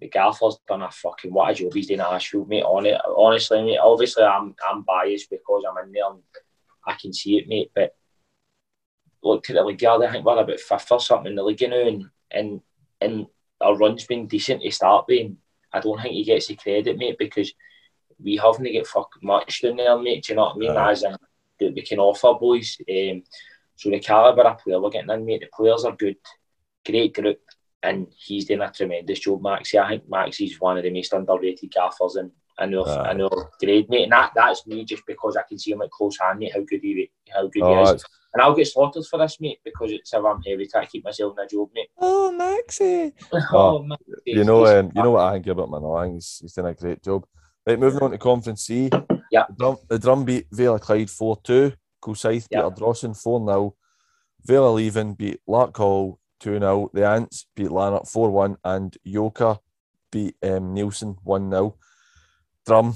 The 0.00 0.08
gaffer's 0.08 0.60
done 0.68 0.82
a 0.82 0.90
fucking 0.90 1.32
what 1.32 1.50
a 1.50 1.54
job 1.54 1.74
he's 1.74 1.88
doing 1.88 2.00
at 2.00 2.12
Ashfield, 2.12 2.48
mate. 2.48 2.62
On 2.62 2.86
it, 2.86 3.00
honestly, 3.16 3.62
mate. 3.62 3.78
Obviously, 3.82 4.22
I'm 4.22 4.54
I'm 4.68 4.82
biased 4.82 5.28
because 5.28 5.64
I'm 5.68 5.84
in 5.84 5.92
there 5.92 6.08
and 6.08 6.22
I 6.86 6.94
can 6.94 7.12
see 7.12 7.36
it, 7.38 7.48
mate. 7.48 7.72
But 7.74 7.96
look 9.22 9.50
at 9.50 9.56
the 9.56 9.64
league, 9.64 9.82
yard, 9.82 10.04
I 10.04 10.12
think 10.12 10.24
we're 10.24 10.38
about 10.38 10.60
fifth 10.60 10.92
or 10.92 11.00
something 11.00 11.30
in 11.30 11.36
the 11.36 11.42
league 11.42 11.60
now, 11.68 11.76
and 11.76 12.04
and 12.30 12.60
and 13.00 13.26
our 13.60 13.76
run's 13.76 14.06
been 14.06 14.28
decent 14.28 14.62
to 14.62 14.70
start 14.70 15.06
with. 15.08 15.26
And 15.26 15.36
I 15.72 15.80
don't 15.80 16.00
think 16.00 16.14
he 16.14 16.22
gets 16.22 16.46
the 16.46 16.54
credit, 16.54 16.96
mate, 16.96 17.16
because 17.18 17.52
we 18.22 18.36
haven't 18.36 18.64
get 18.64 18.86
fucking 18.86 19.22
much 19.22 19.62
down 19.62 19.76
there, 19.76 19.98
mate. 19.98 20.24
Do 20.24 20.32
you 20.32 20.36
know 20.36 20.44
what 20.44 20.56
I 20.56 20.58
mean? 20.58 20.76
As 20.76 21.02
in 21.02 21.16
that 21.60 21.74
we 21.74 21.82
can 21.82 21.98
offer, 21.98 22.34
boys. 22.38 22.76
Um, 22.88 23.22
so 23.76 23.90
the 23.90 24.00
calibre 24.00 24.44
of 24.44 24.58
player 24.58 24.80
we're 24.80 24.90
getting 24.90 25.10
in, 25.10 25.24
mate, 25.24 25.40
the 25.40 25.48
players 25.54 25.84
are 25.84 25.96
good, 25.96 26.16
great 26.84 27.14
group, 27.14 27.40
and 27.82 28.08
he's 28.16 28.46
doing 28.46 28.60
a 28.60 28.70
tremendous 28.70 29.20
job, 29.20 29.40
Maxi. 29.40 29.80
I 29.80 29.88
think 29.88 30.08
Maxi's 30.08 30.60
one 30.60 30.78
of 30.78 30.84
the 30.84 30.90
most 30.90 31.12
underrated 31.12 31.70
gaffers 31.70 32.16
in, 32.16 32.30
in 32.60 32.74
our, 32.74 32.88
Aye. 32.88 33.12
in 33.12 33.20
our 33.20 33.50
grade, 33.60 33.88
mate. 33.88 34.04
And 34.04 34.12
that, 34.12 34.32
that's 34.34 34.66
me 34.66 34.84
just 34.84 35.06
because 35.06 35.36
I 35.36 35.42
can 35.48 35.58
see 35.58 35.72
him 35.72 35.82
at 35.82 35.90
close 35.90 36.18
hand, 36.18 36.40
mate, 36.40 36.52
how 36.54 36.60
good 36.62 36.80
he 36.82 37.10
how 37.32 37.46
good 37.46 37.62
Oh, 37.62 37.84
he 37.86 37.94
is. 37.94 38.04
And 38.34 38.42
I'll 38.42 38.54
get 38.54 38.66
slaughtered 38.66 39.06
for 39.06 39.18
this, 39.18 39.40
mate, 39.40 39.60
because 39.64 39.90
it's 39.92 40.12
if 40.12 40.24
I'm 40.24 40.42
heavy 40.42 40.66
to 40.66 40.86
keep 40.86 41.04
myself 41.04 41.34
in 41.38 41.44
a 41.44 41.48
job, 41.48 41.68
mate. 41.74 41.88
oh, 41.98 42.32
Maxie. 42.32 43.12
oh, 43.52 43.82
man. 43.82 43.96
You 44.26 44.44
know, 44.44 44.66
um, 44.66 44.90
you 44.94 45.02
know 45.02 45.12
what 45.12 45.24
I 45.24 45.34
think 45.34 45.46
about 45.46 45.70
Manor. 45.70 45.96
I 45.96 46.04
think 46.04 46.16
he's, 46.16 46.38
he's 46.42 46.52
done 46.52 46.66
a 46.66 46.74
great 46.74 47.02
job. 47.02 47.24
Right, 47.66 47.78
moving 47.78 48.02
on 48.02 48.10
to 48.10 48.18
Conference 48.18 48.62
C. 48.62 48.90
Yeah. 49.30 49.44
The 49.48 49.54
drum, 49.54 49.76
the 49.88 49.98
drum 49.98 50.24
beat 50.24 50.46
Vela 50.50 50.78
Clyde 50.78 51.10
4 51.10 51.40
2. 51.42 51.72
Coolside 52.02 52.48
beat 52.48 52.58
Yeah. 52.58 52.62
Ardrossan 52.62 53.14
4 53.14 53.46
0. 53.46 53.74
Vela 54.44 54.70
Leven 54.70 55.14
beat 55.14 55.40
Larkhall 55.48 56.16
2 56.40 56.58
0. 56.58 56.90
The 56.92 57.06
Ants 57.06 57.46
beat 57.54 57.70
Lanark 57.70 58.06
4 58.06 58.30
1. 58.30 58.56
And 58.64 58.96
Yoker 59.06 59.58
beat 60.10 60.36
um, 60.42 60.74
Neilston 60.74 61.16
1 61.22 61.50
0. 61.50 61.76
Drum, 62.66 62.94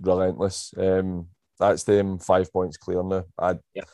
relentless. 0.00 0.74
Um, 0.76 1.28
that's 1.58 1.84
them 1.84 2.18
five 2.18 2.52
points 2.52 2.76
clear 2.76 3.02
now. 3.02 3.24
I, 3.38 3.58
Yeah. 3.74 3.84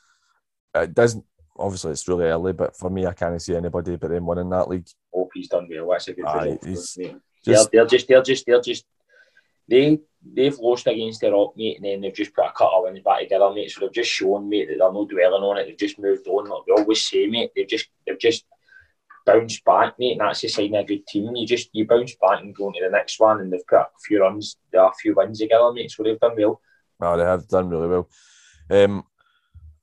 It 0.74 0.94
doesn't, 0.94 1.24
obviously, 1.56 1.92
it's 1.92 2.08
really 2.08 2.24
early, 2.24 2.54
but 2.54 2.74
for 2.76 2.88
me, 2.88 3.06
I 3.06 3.12
can't 3.12 3.40
see 3.40 3.54
anybody 3.54 3.96
but 3.96 4.08
them 4.08 4.26
winning 4.26 4.48
that 4.50 4.68
league. 4.68 4.86
Hope 5.12 5.30
he's 5.34 5.48
done 5.48 5.68
well. 5.70 5.90
That's 5.90 6.08
a 6.08 6.14
good 6.14 6.24
Aye, 6.26 6.44
result 6.44 6.62
for 6.62 6.68
he's. 6.68 6.96
Just, 7.44 7.70
they're, 7.72 7.84
they're 7.84 7.86
just 7.86 8.08
they're 8.08 8.22
just 8.22 8.46
they're 8.46 8.60
just 8.60 8.84
they 9.68 9.98
they've 10.34 10.58
lost 10.58 10.86
against 10.86 11.20
their 11.20 11.32
rock 11.32 11.52
mate 11.56 11.76
and 11.76 11.84
then 11.84 12.00
they've 12.00 12.14
just 12.14 12.34
put 12.34 12.46
a 12.46 12.52
couple 12.52 12.78
of 12.78 12.84
wins 12.84 13.02
back 13.04 13.20
together 13.20 13.50
mate 13.52 13.70
so 13.70 13.80
they've 13.80 13.92
just 13.92 14.10
shown 14.10 14.48
mate 14.48 14.68
that 14.68 14.78
they're 14.78 14.92
not 14.92 15.08
dwelling 15.08 15.42
on 15.42 15.58
it 15.58 15.66
they've 15.66 15.78
just 15.78 15.98
moved 15.98 16.26
on 16.28 16.48
like 16.48 16.66
we 16.66 16.72
always 16.72 17.04
say 17.04 17.26
mate 17.26 17.50
they've 17.56 17.68
just 17.68 17.88
they've 18.06 18.18
just 18.18 18.44
bounced 19.26 19.64
back 19.64 19.94
mate 19.98 20.12
and 20.12 20.20
that's 20.20 20.40
the 20.40 20.48
sign 20.48 20.74
of 20.74 20.84
a 20.84 20.86
good 20.86 21.06
team 21.06 21.34
you 21.34 21.46
just 21.46 21.70
you 21.72 21.86
bounce 21.86 22.14
back 22.20 22.40
and 22.40 22.54
go 22.54 22.68
into 22.68 22.80
the 22.82 22.90
next 22.90 23.18
one 23.20 23.40
and 23.40 23.52
they've 23.52 23.66
put 23.66 23.80
a 23.80 23.88
few 24.06 24.20
runs 24.20 24.56
a 24.74 24.90
few 25.00 25.14
wins 25.14 25.38
together 25.38 25.72
mate 25.72 25.90
so 25.90 26.02
they've 26.02 26.20
done 26.20 26.34
well 26.36 26.60
Oh, 27.02 27.16
they 27.16 27.24
have 27.24 27.48
done 27.48 27.68
really 27.68 27.88
well. 27.88 28.08
Um, 28.70 29.04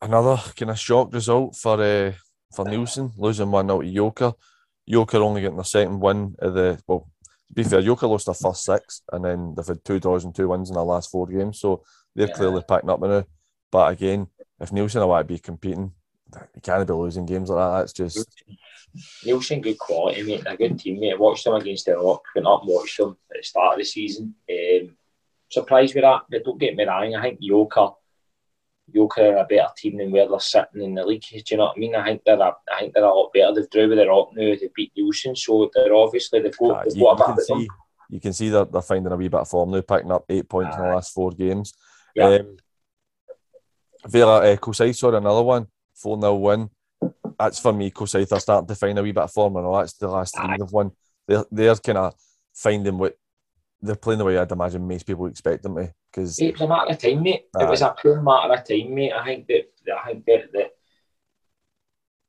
another 0.01 0.41
kind 0.55 0.71
of 0.71 0.79
shock 0.79 1.13
result 1.13 1.55
for 1.55 1.73
uh, 1.73 2.13
for 2.55 2.65
Neilston 2.65 3.11
losing 3.17 3.51
one 3.51 3.69
out 3.69 3.81
to 3.81 3.87
Yoker. 3.87 4.33
Yoker 4.89 5.15
only 5.15 5.41
getting 5.41 5.57
their 5.57 5.65
second 5.65 5.99
win 5.99 6.35
of 6.39 6.53
the 6.53 6.81
well. 6.87 7.09
To 7.49 7.55
be 7.55 7.63
fair, 7.63 7.81
Yoker 7.81 8.09
lost 8.09 8.27
their 8.27 8.35
first 8.35 8.63
six, 8.63 9.01
and 9.11 9.25
then 9.25 9.55
they've 9.55 9.65
had 9.65 9.83
two 9.83 9.99
draws 9.99 10.23
and 10.23 10.33
two 10.35 10.47
wins 10.49 10.69
in 10.69 10.75
their 10.75 10.83
last 10.83 11.09
four 11.09 11.25
games. 11.27 11.59
So 11.59 11.83
they're 12.15 12.27
Yeah. 12.27 12.33
clearly 12.33 12.61
packing 12.67 12.89
up 12.89 12.99
now. 13.01 13.25
But 13.71 13.91
again, 13.91 14.27
if 14.59 14.71
Neilston 14.71 15.07
want 15.07 15.27
to 15.27 15.33
be 15.33 15.39
competing, 15.39 15.93
you 16.55 16.61
can't 16.61 16.87
be 16.87 16.93
losing 16.93 17.25
games 17.25 17.49
like 17.49 17.57
that. 17.57 17.79
That's 17.79 17.93
just 17.93 18.29
Neilston 19.25 19.61
good 19.61 19.77
quality 19.77 20.23
mate 20.23 20.43
they're 20.43 20.53
a 20.53 20.57
good 20.57 20.79
team 20.79 20.99
mate 20.99 21.13
I 21.13 21.17
watched 21.17 21.43
them 21.43 21.55
against 21.55 21.85
the 21.85 21.97
rock 21.97 22.23
went 22.33 22.47
up 22.47 22.61
and 22.63 22.71
watched 22.73 22.97
them 22.97 23.17
at 23.31 23.37
the 23.37 23.43
start 23.43 23.73
of 23.73 23.79
the 23.79 23.85
season 23.85 24.33
um, 24.49 24.97
surprised 25.49 25.93
with 25.93 26.03
that 26.03 26.21
but 26.29 26.43
don't 26.43 26.57
get 26.57 26.75
me 26.75 26.85
wrong 26.85 27.15
I 27.15 27.21
think 27.21 27.39
Yoker 27.41 27.95
Yoker 28.95 29.33
are 29.33 29.37
a 29.37 29.45
better 29.45 29.69
team 29.77 29.97
than 29.97 30.11
where 30.11 30.27
they're 30.27 30.39
sitting 30.39 30.81
in 30.81 30.95
the 30.95 31.05
league. 31.05 31.23
Do 31.29 31.41
you 31.49 31.57
know 31.57 31.65
what 31.65 31.77
I 31.77 31.79
mean? 31.79 31.95
I 31.95 32.05
think 32.05 32.21
they're 32.25 32.39
a, 32.39 32.55
I 32.73 32.79
think 32.79 32.93
they're 32.93 33.03
a 33.03 33.13
lot 33.13 33.31
better. 33.33 33.53
They've 33.53 33.69
drew 33.69 33.89
with 33.89 33.97
the 33.97 34.07
rock 34.07 34.29
now. 34.35 34.55
They 34.55 34.69
beat 34.75 34.91
Neilston, 34.97 35.37
so 35.37 35.69
they're 35.73 35.93
obviously 35.93 36.41
they've 36.41 36.57
got, 36.57 36.85
they've 36.85 36.97
you, 36.97 37.03
got 37.03 37.17
you 37.17 37.23
a 37.23 37.27
can 37.27 37.35
bit 37.35 37.45
see 37.45 37.67
you 38.09 38.19
can 38.19 38.33
see 38.33 38.49
that 38.49 38.71
they're 38.71 38.81
finding 38.81 39.11
a 39.11 39.15
wee 39.15 39.27
bit 39.27 39.39
of 39.39 39.47
form 39.47 39.71
now, 39.71 39.81
picking 39.81 40.11
up 40.11 40.25
eight 40.29 40.49
points 40.49 40.75
in 40.75 40.83
the 40.83 40.89
last 40.89 41.13
four 41.13 41.31
games. 41.31 41.73
Yeah. 42.15 42.25
Um, 42.25 42.57
Vela 44.07 44.51
uh, 44.51 44.55
Kosai 44.57 44.95
saw 44.95 45.13
another 45.13 45.43
one, 45.43 45.67
4 45.95 46.19
0 46.19 46.35
win. 46.35 46.69
That's 47.37 47.59
for 47.59 47.71
me, 47.71 47.91
Kosai, 47.91 48.27
they're 48.27 48.39
starting 48.39 48.67
to 48.67 48.75
find 48.75 48.97
a 48.97 49.03
wee 49.03 49.11
bit 49.11 49.23
of 49.23 49.31
form. 49.31 49.57
I 49.57 49.61
know 49.61 49.77
that's 49.77 49.93
the 49.93 50.07
last 50.07 50.35
three 50.35 50.45
Aye. 50.45 50.57
they've 50.57 50.71
won. 50.71 50.91
They're, 51.27 51.45
they're 51.51 51.75
kind 51.75 51.97
of 51.99 52.13
finding 52.53 52.97
what 52.97 53.15
they're 53.81 53.95
playing 53.95 54.19
the 54.19 54.25
way 54.25 54.37
I'd 54.37 54.51
imagine 54.51 54.87
most 54.87 55.05
people 55.05 55.25
expect 55.27 55.63
them 55.63 55.75
to. 55.75 55.93
Because 56.11 56.39
It 56.39 56.53
was 56.53 56.61
a 56.61 56.67
matter 56.67 56.91
of 56.91 56.99
time, 56.99 57.23
mate. 57.23 57.45
It 57.59 57.69
was 57.69 57.81
a 57.81 57.95
pure 57.99 58.21
matter 58.21 58.53
of 58.53 58.67
time, 58.67 58.93
mate. 58.93 59.13
I 59.13 59.23
think 59.25 59.47
that 59.47 59.69
I 59.93 60.11
think 60.11 60.25
that, 60.25 60.51
that 60.53 60.71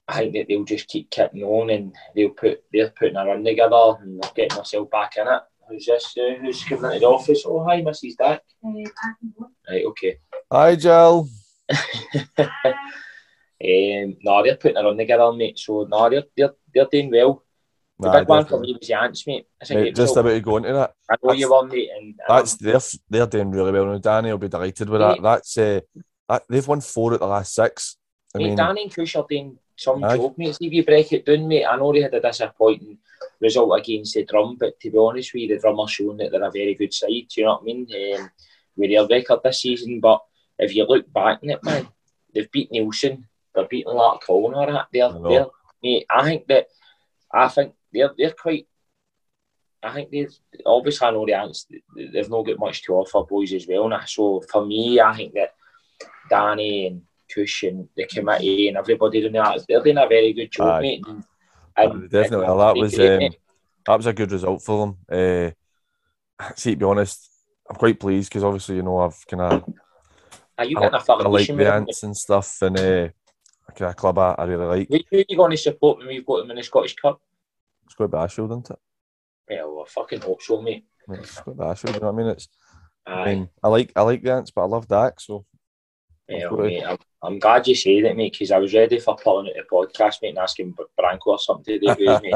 I 0.09 0.19
think 0.19 0.35
that 0.35 0.47
they'll 0.49 0.65
just 0.65 0.89
keep 0.89 1.11
kicking 1.11 1.43
on 1.43 1.71
and 1.71 1.95
they'll 2.15 2.31
put 2.31 2.63
they're 2.73 2.91
putting 2.91 3.17
a 3.17 3.25
run 3.25 3.45
together 3.45 3.97
and 4.01 4.21
they're 4.23 4.33
getting 4.35 4.57
themselves 4.57 4.91
back 4.91 5.17
in 5.17 5.27
it. 5.27 5.43
Who's 5.69 5.87
this? 5.87 6.17
Uh, 6.19 6.35
who's 6.41 6.65
coming 6.65 6.85
into 6.87 7.01
the 7.01 7.07
office? 7.07 7.45
Oh, 7.47 7.65
hi, 7.65 7.81
Mrs. 7.81 8.17
Dick. 8.19 8.43
Right, 8.63 9.85
okay. 9.87 10.19
hi, 10.51 10.77
Jill. 10.77 11.29
Um, 13.63 14.17
no, 14.23 14.43
they're 14.43 14.57
putting 14.57 14.79
a 14.79 14.83
run 14.83 14.97
together, 14.97 15.31
mate. 15.33 15.59
So 15.59 15.87
no, 15.89 16.09
they're 16.09 16.25
they're, 16.35 16.55
they're 16.75 16.89
doing 16.91 17.11
well. 17.11 17.45
The 18.01 18.07
Nah, 18.11 18.19
big 18.21 18.29
one 18.29 18.45
for 18.47 18.61
me 18.61 18.73
was 18.79 18.89
the 18.89 18.95
Ants, 18.95 19.27
mate. 19.27 19.47
I 19.61 19.65
think 19.67 19.81
Mate, 19.81 19.95
just 19.95 20.17
all- 20.17 20.21
about 20.21 20.31
to 20.31 20.41
go 20.41 20.57
into 20.57 20.73
that. 20.73 20.95
I 21.11 21.17
know 21.23 21.33
you 21.33 21.53
were, 21.53 21.67
mate, 21.67 21.91
and 21.97 22.15
um, 22.29 22.37
That's 22.37 22.55
they're 22.57 22.81
they're 23.11 23.27
doing 23.27 23.51
really 23.51 23.73
well 23.73 23.87
now. 23.87 23.99
Danny 23.99 24.31
will 24.31 24.39
be 24.39 24.49
delighted 24.49 24.89
with 24.89 25.01
that. 25.01 25.23
That's 25.23 25.59
uh, 25.59 25.81
that, 26.29 26.45
they've 26.49 26.67
won 26.67 26.81
four 26.81 27.13
at 27.15 27.21
the 27.21 27.27
last 27.27 27.55
six. 27.55 27.97
I 28.35 28.39
mate, 28.39 28.45
mean, 28.49 28.57
Danny 28.57 28.83
and 28.85 28.95
Kush 28.95 29.17
are 29.17 29.27
doing 29.29 29.59
some 29.77 30.03
Aye. 30.05 30.17
job, 30.17 30.35
mate. 30.39 30.55
See 30.57 30.67
if 30.69 30.73
you 30.73 30.85
break 30.85 31.13
it 31.13 31.27
down, 31.27 31.47
mate. 31.47 31.67
I 31.67 31.77
know 31.77 31.93
they 31.93 32.01
had 32.03 32.15
a 32.15 32.21
disappointing 32.21 32.99
result 33.41 33.79
against 33.79 34.15
the 34.15 34.25
drum, 34.25 34.57
but 34.59 34.79
to 34.81 34.91
be 34.91 34.97
honest 34.99 35.35
with 35.35 35.43
you, 35.43 35.49
the 35.49 35.61
drum 35.61 35.81
are 35.81 35.89
showing 35.89 36.17
that 36.19 36.31
they're 36.33 36.43
a 36.43 36.51
very 36.51 36.75
good 36.75 36.95
side. 36.95 37.09
Do 37.09 37.41
you 37.41 37.45
know 37.45 37.53
what 37.55 37.63
I 37.63 37.65
mean? 37.65 37.87
Um, 38.19 38.31
with 38.77 38.91
their 38.91 39.07
record 39.07 39.41
this 39.45 39.61
season, 39.61 40.01
but 40.01 40.21
if 40.59 40.75
you 40.75 40.87
look 40.87 41.13
back 41.13 41.41
on 41.43 41.51
it, 41.51 41.63
man, 41.65 41.89
they've 42.35 42.51
beat 42.51 42.71
Neilston, 42.71 43.25
they're 43.55 43.67
beating 43.67 43.93
Larkhall 43.93 44.47
and 44.47 44.55
all 44.55 44.67
that. 44.67 44.87
They're, 44.93 45.05
I 45.05 45.29
they're, 45.29 45.47
mate, 45.83 46.07
I 46.09 46.23
think 46.25 46.47
that 46.47 46.69
I 47.33 47.49
think 47.49 47.75
they're 47.93 48.11
they're 48.17 48.33
quite. 48.33 48.67
I 49.83 49.95
think 49.95 50.11
they've 50.11 50.35
obviously 50.67 51.07
I 51.07 51.11
know 51.11 51.25
the 51.27 51.35
answer. 51.35 51.69
They've 51.97 52.29
not 52.29 52.43
got 52.43 52.59
much 52.59 52.83
to 52.85 52.95
offer 52.95 53.23
boys 53.25 53.53
as 53.53 53.67
well. 53.67 53.89
Now. 53.89 54.05
So 54.05 54.43
for 54.51 54.67
me, 54.67 55.01
I 55.01 55.17
think 55.17 55.35
that 55.35 55.55
Danny 56.29 56.87
and 56.87 57.03
Kush 57.33 57.63
and 57.63 57.89
the 57.97 58.07
committee 58.07 58.69
and 58.69 58.77
everybody 58.77 59.21
doing 59.21 59.33
that, 59.33 59.65
they're 59.69 59.83
doing 59.83 59.99
a 59.99 60.07
very 60.07 60.33
good 60.33 60.51
job, 60.51 60.75
Aye. 60.75 60.81
mate. 60.81 61.05
And, 61.07 61.25
And 61.77 62.11
definitely, 62.11 62.47
and 62.47 62.61
that 62.61 62.77
was 62.77 62.95
great, 62.95 63.25
um, 63.25 63.33
that 63.87 63.97
was 63.97 64.07
a 64.07 64.13
good 64.13 64.33
result 64.33 64.63
for 64.63 64.87
them. 64.87 64.97
Uh, 65.11 65.51
see, 66.57 66.73
to 66.73 66.77
be 66.77 66.85
honest, 66.85 67.31
I'm 67.69 67.77
quite 67.77 67.99
pleased 67.99 68.29
because 68.29 68.45
obviously, 68.45 68.77
you 68.77 68.83
know, 68.83 68.99
I've 68.99 69.27
kind 69.27 69.41
of 69.43 69.75
Are 70.59 70.65
you 70.65 70.77
I, 70.79 70.81
getting 70.81 70.95
a 70.95 71.13
I 71.13 71.29
like 71.29 71.47
the 71.47 71.73
ants 71.73 72.03
and 72.03 72.17
stuff, 72.17 72.61
and 72.63 72.79
uh, 72.79 73.09
kind 73.75 73.91
of 73.91 73.97
club 73.97 74.19
I, 74.19 74.35
I 74.37 74.45
really 74.45 74.67
like. 74.67 74.89
Who 75.11 75.19
are 75.19 75.25
you 75.29 75.37
going 75.37 75.53
to 75.53 75.57
support 75.57 75.99
when 75.99 76.09
we've 76.09 76.27
got 76.27 76.39
them 76.39 76.51
in 76.51 76.57
the 76.57 76.63
Scottish 76.63 76.97
Cup? 76.97 77.21
It's 77.91 77.97
got 77.97 78.11
Bashfield, 78.13 78.51
isn't 78.53 78.71
it? 78.71 78.79
Yeah, 79.51 79.65
well, 79.65 79.85
I 79.85 79.91
fucking 79.91 80.21
hope 80.21 80.41
so, 80.43 80.63
mate. 80.63 80.85
It's 81.09 81.41
got 81.41 81.57
Bashfield. 81.57 81.95
You 81.95 82.01
know 82.01 82.13
what 82.13 82.15
I 82.15 82.25
mean? 82.25 82.27
It's. 82.29 82.49
I 83.05 83.25
mean, 83.25 83.49
I 83.65 83.69
like 83.69 83.91
I 83.97 84.03
like 84.03 84.23
the 84.23 84.33
ants, 84.33 84.53
but 84.53 84.63
I 84.63 84.67
love 84.67 84.87
Dak. 84.87 85.19
So 85.19 85.45
Yeah, 86.29 86.49
mate, 86.53 86.85
I'm, 86.87 86.99
I'm 87.21 87.39
glad 87.41 87.67
you 87.67 87.75
say 87.75 88.01
that, 88.03 88.17
mate, 88.17 88.33
because 88.35 88.53
I 88.53 88.59
was 88.59 88.73
ready 88.73 89.01
for 89.01 89.17
pulling 89.17 89.49
out 89.49 89.55
the 89.57 89.63
podcast, 89.99 90.19
mate, 90.23 90.29
and 90.29 90.39
asking 90.39 90.75
Branko 90.97 91.19
or 91.27 91.39
something 91.41 91.65
to 91.65 91.79
do 91.81 91.87
with 91.89 91.99
mate. 92.23 92.33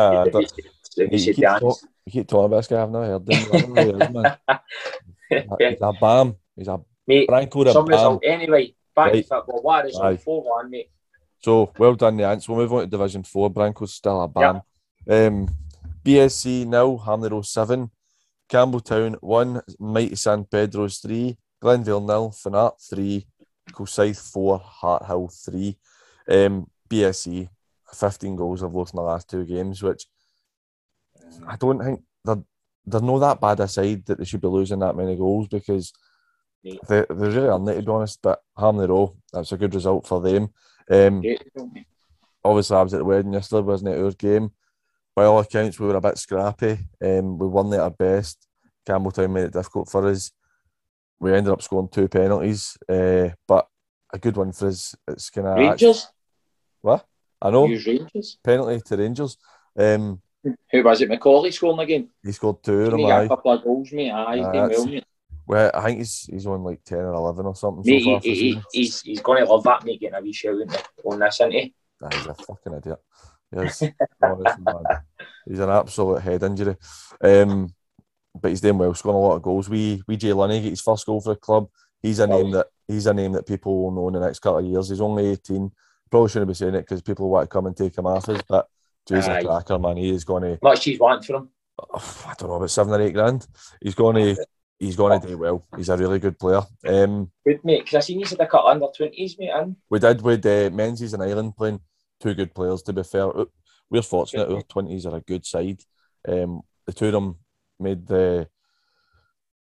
you, 1.12 1.18
keep 1.22 1.36
dance. 1.36 1.60
talk, 1.60 1.78
you 2.06 2.12
keep 2.12 2.26
talking 2.26 2.46
about 2.46 2.56
this 2.56 2.66
guy. 2.66 2.82
I've 2.82 2.90
not 2.90 3.04
heard 3.04 3.28
him. 3.28 3.52
I 3.52 3.58
don't 3.60 3.74
know 3.74 3.82
who 3.84 3.96
he 3.98 4.04
is, 4.04 4.10
man. 4.10 4.36
He's 5.70 5.80
a 5.80 5.92
bam. 6.00 6.34
He's 6.56 6.66
a 6.68 6.80
mate, 7.06 7.28
Branko 7.28 7.64
the 7.64 7.72
some 7.72 7.84
bam. 7.84 7.92
result. 7.94 8.24
Anyway, 8.24 8.74
back 8.96 9.12
Right. 9.12 9.22
to 9.22 9.28
football. 9.28 9.62
What? 9.62 10.02
Aye. 10.02 10.16
4 10.16 10.42
1, 10.42 10.70
mate. 10.70 10.90
So 11.40 11.72
well 11.78 11.94
done, 11.94 12.16
the 12.16 12.24
Ants. 12.24 12.48
We'll 12.48 12.58
move 12.58 12.72
on 12.72 12.80
to 12.80 12.86
Division 12.88 13.22
Four. 13.22 13.52
Branko's 13.52 13.92
still 13.92 14.22
a 14.22 14.26
bam. 14.28 14.62
Um, 15.08 15.48
BSC 16.04 16.66
now 16.66 16.96
Hamley 16.96 17.42
7, 17.42 17.90
Campbeltown 18.48 19.16
1, 19.20 19.62
Mighty 19.78 20.16
San 20.16 20.44
Pedro's 20.44 20.98
3, 20.98 21.36
Glenvale 21.62 22.00
nil, 22.00 22.30
Finnart 22.30 22.74
3, 22.88 23.26
Kilsyth 23.70 24.32
4, 24.32 24.60
Harthill 24.82 25.44
3. 25.44 25.78
Um, 26.28 26.70
BSC 26.88 27.48
15 27.92 28.36
goals 28.36 28.62
I've 28.62 28.74
lost 28.74 28.94
in 28.94 28.98
the 28.98 29.02
last 29.02 29.30
two 29.30 29.44
games, 29.44 29.82
which 29.82 30.06
I 31.46 31.56
don't 31.56 31.82
think 31.82 32.02
they're, 32.24 32.42
they're 32.86 33.00
not 33.00 33.18
that 33.18 33.40
bad 33.40 33.60
a 33.60 33.68
side 33.68 34.04
that 34.06 34.18
they 34.18 34.24
should 34.24 34.40
be 34.40 34.48
losing 34.48 34.80
that 34.80 34.96
many 34.96 35.16
goals 35.16 35.48
because 35.48 35.92
they, 36.62 36.78
they 36.88 37.04
really 37.08 37.48
aren't, 37.48 37.66
to 37.66 37.82
be 37.82 37.88
honest. 37.88 38.20
But 38.22 38.42
Harmony 38.56 38.88
Row, 38.88 39.16
that's 39.32 39.52
a 39.52 39.56
good 39.56 39.74
result 39.74 40.06
for 40.06 40.20
them. 40.20 40.50
Um, 40.90 41.20
Great 41.20 41.42
result, 41.54 41.72
mate. 41.72 41.86
obviously 42.44 42.76
I 42.76 42.82
was 42.82 42.94
at 42.94 42.98
the 42.98 43.04
wedding 43.04 43.32
yesterday, 43.32 43.62
wasn't 43.62 43.94
it? 43.94 44.00
Our 44.00 44.10
game. 44.12 44.52
By 45.14 45.24
all 45.24 45.38
accounts, 45.38 45.79
we 45.79 45.87
were 45.87 45.96
a 45.96 46.00
bit 46.00 46.18
scrappy. 46.18 46.79
Um, 47.03 47.38
we 47.38 47.46
won 47.46 47.72
at 47.72 47.81
our 47.81 47.90
best. 47.90 48.46
Campbeltown 48.87 49.31
made 49.31 49.44
it 49.44 49.53
difficult 49.53 49.88
for 49.88 50.07
us. 50.09 50.33
We 51.20 51.33
ended 51.33 51.53
up 51.53 51.62
scoring 51.62 51.88
two 51.88 52.09
penalties, 52.09 52.77
uh, 52.88 53.31
but 53.46 53.66
a 54.12 54.18
good 54.18 54.37
one 54.37 54.53
for 54.53 54.68
us. 54.68 54.94
It's 55.09 55.31
kind 55.31 55.46
of 55.46 55.57
Rangers? 55.57 56.09
what 56.81 57.07
I 57.40 57.50
know 57.50 57.66
Use 57.66 57.87
Rangers? 57.87 58.38
penalty 58.42 58.83
to 58.87 58.96
Rangers. 58.96 59.38
Um, 59.79 60.20
Who 60.42 60.83
was 60.83 61.00
it? 61.00 61.09
Macaulay 61.09 61.53
scoring 61.53 61.79
again? 61.79 62.09
he 62.22 62.33
scored 62.33 62.62
two 62.62 62.96
He 62.96 63.03
got 63.03 63.24
a 63.24 63.29
couple 63.29 63.53
of 63.53 63.62
goals, 63.62 63.92
mate. 63.92 64.11
Aye, 64.11 64.40
Aye, 64.40 64.66
well, 64.68 64.87
mate. 64.87 65.05
Well, 65.46 65.70
I 65.74 65.85
think 65.85 65.98
he's 65.98 66.29
he's 66.31 66.46
on 66.46 66.64
like 66.64 66.83
ten 66.85 66.98
or 66.98 67.14
eleven 67.14 67.46
or 67.46 67.55
something 67.55 67.83
Mate, 67.85 68.03
so 68.03 68.18
he, 68.20 68.35
he, 68.35 68.62
he's, 68.72 69.00
he's 69.03 69.20
going 69.20 69.44
to 69.44 69.50
love 69.50 69.62
that, 69.64 69.85
mate, 69.85 70.00
getting 70.00 70.16
a 70.16 70.20
wee 70.20 70.33
shout 70.33 70.57
on 71.05 71.18
this, 71.18 71.40
isn't 71.40 71.53
he? 71.53 71.74
Nah, 72.00 72.11
he's 72.11 72.27
a 72.27 72.35
fucking 72.35 72.74
idiot. 72.74 72.98
Yes. 73.56 73.80
He's 75.46 75.58
an 75.58 75.70
absolute 75.70 76.22
head 76.22 76.42
injury. 76.42 76.76
Um, 77.22 77.72
but 78.40 78.48
he's 78.48 78.60
doing 78.60 78.78
well, 78.78 78.94
scoring 78.94 79.16
a 79.16 79.20
lot 79.20 79.36
of 79.36 79.42
goals. 79.42 79.68
We 79.68 80.02
we 80.08 80.16
Jay 80.16 80.32
Lunny 80.32 80.60
get 80.60 80.70
his 80.70 80.80
first 80.80 81.06
goal 81.06 81.20
for 81.20 81.34
the 81.34 81.40
club. 81.40 81.68
He's 82.02 82.18
a 82.18 82.26
name 82.26 82.50
that 82.50 82.66
he's 82.88 83.06
a 83.06 83.14
name 83.14 83.32
that 83.32 83.46
people 83.46 83.82
will 83.82 83.90
know 83.90 84.08
in 84.08 84.14
the 84.14 84.20
next 84.20 84.40
couple 84.40 84.58
of 84.58 84.64
years. 84.64 84.88
He's 84.88 85.00
only 85.00 85.28
18. 85.28 85.70
Probably 86.10 86.28
shouldn't 86.28 86.48
be 86.48 86.54
saying 86.54 86.74
it 86.74 86.80
because 86.80 87.02
people 87.02 87.30
want 87.30 87.48
to 87.48 87.52
come 87.52 87.66
and 87.66 87.76
take 87.76 87.96
him 87.96 88.06
off 88.06 88.28
us, 88.28 88.42
but 88.48 88.68
Jay's 89.08 89.28
Aye. 89.28 89.40
a 89.40 89.44
cracker, 89.44 89.78
man. 89.78 89.96
He 89.96 90.10
is 90.10 90.24
going 90.24 90.42
to, 90.42 90.58
Much 90.62 90.84
he's 90.84 90.98
want 90.98 91.24
for 91.24 91.36
him. 91.36 91.48
I 91.94 92.34
don't 92.38 92.48
know, 92.48 92.54
about 92.54 92.70
seven 92.70 92.92
or 92.92 93.00
eight 93.00 93.14
grand. 93.14 93.46
He's 93.82 93.94
going 93.94 94.16
to, 94.36 94.46
he's 94.78 94.96
going 94.96 95.20
to 95.20 95.26
do 95.26 95.38
well. 95.38 95.66
He's 95.76 95.88
a 95.88 95.96
really 95.96 96.18
good 96.18 96.38
player. 96.38 96.62
Um, 96.86 97.30
Good, 97.44 97.64
mate, 97.64 97.84
because 97.84 97.96
I 97.96 98.00
seen 98.00 98.18
he's 98.18 98.30
had 98.30 98.40
a 98.40 98.46
couple 98.46 98.68
under 98.68 98.86
20s, 98.86 99.38
mate, 99.38 99.50
and 99.54 99.76
We 99.90 99.98
did 99.98 100.22
with 100.22 100.44
uh, 100.46 100.70
Menzies 100.72 101.14
and 101.14 101.22
Ireland 101.22 101.56
playing 101.56 101.80
two 102.24 102.34
good 102.34 102.54
players. 102.54 102.82
To 102.82 102.92
be 102.92 103.02
fair, 103.02 103.30
we're 103.90 104.02
fortunate. 104.02 104.50
Our 104.50 104.62
twenties 104.62 105.06
are 105.06 105.16
a 105.16 105.20
good 105.20 105.44
side. 105.46 105.80
Um, 106.26 106.62
the 106.87 106.92
two 106.92 107.06
of 107.06 107.12
them 107.12 107.37
made 107.78 108.06
the 108.06 108.48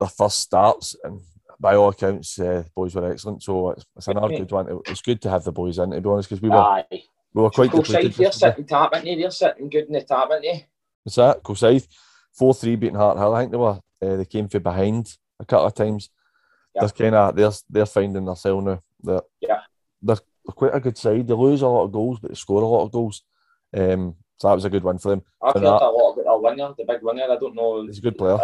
their 0.00 0.08
first 0.08 0.40
starts, 0.40 0.96
and 1.04 1.20
by 1.60 1.74
all 1.76 1.90
accounts, 1.90 2.38
uh, 2.38 2.62
the 2.64 2.70
boys 2.74 2.94
were 2.94 3.10
excellent. 3.12 3.42
So 3.42 3.70
it's, 3.70 3.84
it's 3.96 4.08
another 4.08 4.36
good 4.36 4.50
one. 4.50 4.68
It- 4.68 4.90
It's 4.90 5.02
good 5.02 5.20
to 5.22 5.30
have 5.30 5.44
the 5.44 5.52
boys 5.52 5.78
in, 5.78 5.90
to 5.90 6.00
be 6.00 6.08
honest, 6.08 6.28
because 6.28 6.42
we 6.42 6.48
were 6.48 6.56
aye. 6.56 6.84
we 7.34 7.42
were 7.42 7.50
quite 7.50 7.70
Cool 7.70 7.82
depleted. 7.82 8.14
side, 8.14 8.24
they're 8.24 8.32
sitting 8.32 8.64
tap, 8.66 8.90
aren't 8.92 9.04
they? 9.04 9.14
They're 9.16 9.30
sitting 9.30 9.68
good 9.68 9.86
in 9.86 9.92
the 9.92 10.02
tap, 10.02 10.30
aren't 10.30 10.42
they? 10.42 10.66
What's 11.04 11.16
that? 11.16 11.42
Kilsyth, 11.42 11.86
four 12.32 12.54
three 12.54 12.76
beating 12.76 12.96
Harthill. 12.96 13.34
I 13.36 13.40
think 13.42 13.52
they 13.52 13.58
were 13.58 13.78
uh, 14.02 14.16
they 14.16 14.24
came 14.24 14.48
from 14.48 14.62
behind 14.62 15.16
a 15.38 15.44
couple 15.44 15.66
of 15.66 15.74
times. 15.74 16.10
Yeah. 16.74 16.80
They're 16.82 16.90
kind 16.90 17.14
of 17.14 17.36
they're 17.36 17.52
they're 17.70 17.86
finding 17.86 18.24
themselves 18.24 18.64
now. 18.64 18.80
That 19.04 19.24
Yeah. 19.40 19.60
they're, 20.00 20.16
they're 20.44 20.52
quite 20.54 20.74
a 20.74 20.80
good 20.80 20.96
side. 20.98 21.26
They 21.26 21.34
lose 21.34 21.62
a 21.62 21.68
lot 21.68 21.84
of 21.84 21.92
goals, 21.92 22.18
but 22.20 22.30
they 22.30 22.34
score 22.34 22.62
a 22.62 22.66
lot 22.66 22.84
of 22.84 22.92
goals. 22.92 23.22
Um, 23.76 24.16
so 24.38 24.48
that 24.48 24.54
was 24.54 24.64
a 24.64 24.70
good 24.70 24.82
one 24.84 24.98
for 24.98 25.10
them. 25.10 25.22
I've 25.42 25.54
heard 25.54 25.62
that- 25.62 25.82
a 25.82 25.88
lot 25.90 26.12
about 26.12 26.26
our 26.26 26.40
winner, 26.40 26.74
the 26.76 26.84
big 26.84 27.02
winner. 27.02 27.24
I 27.30 27.36
don't 27.36 27.54
know. 27.54 27.82
He's 27.86 27.98
a 27.98 28.02
good 28.02 28.18
player. 28.18 28.38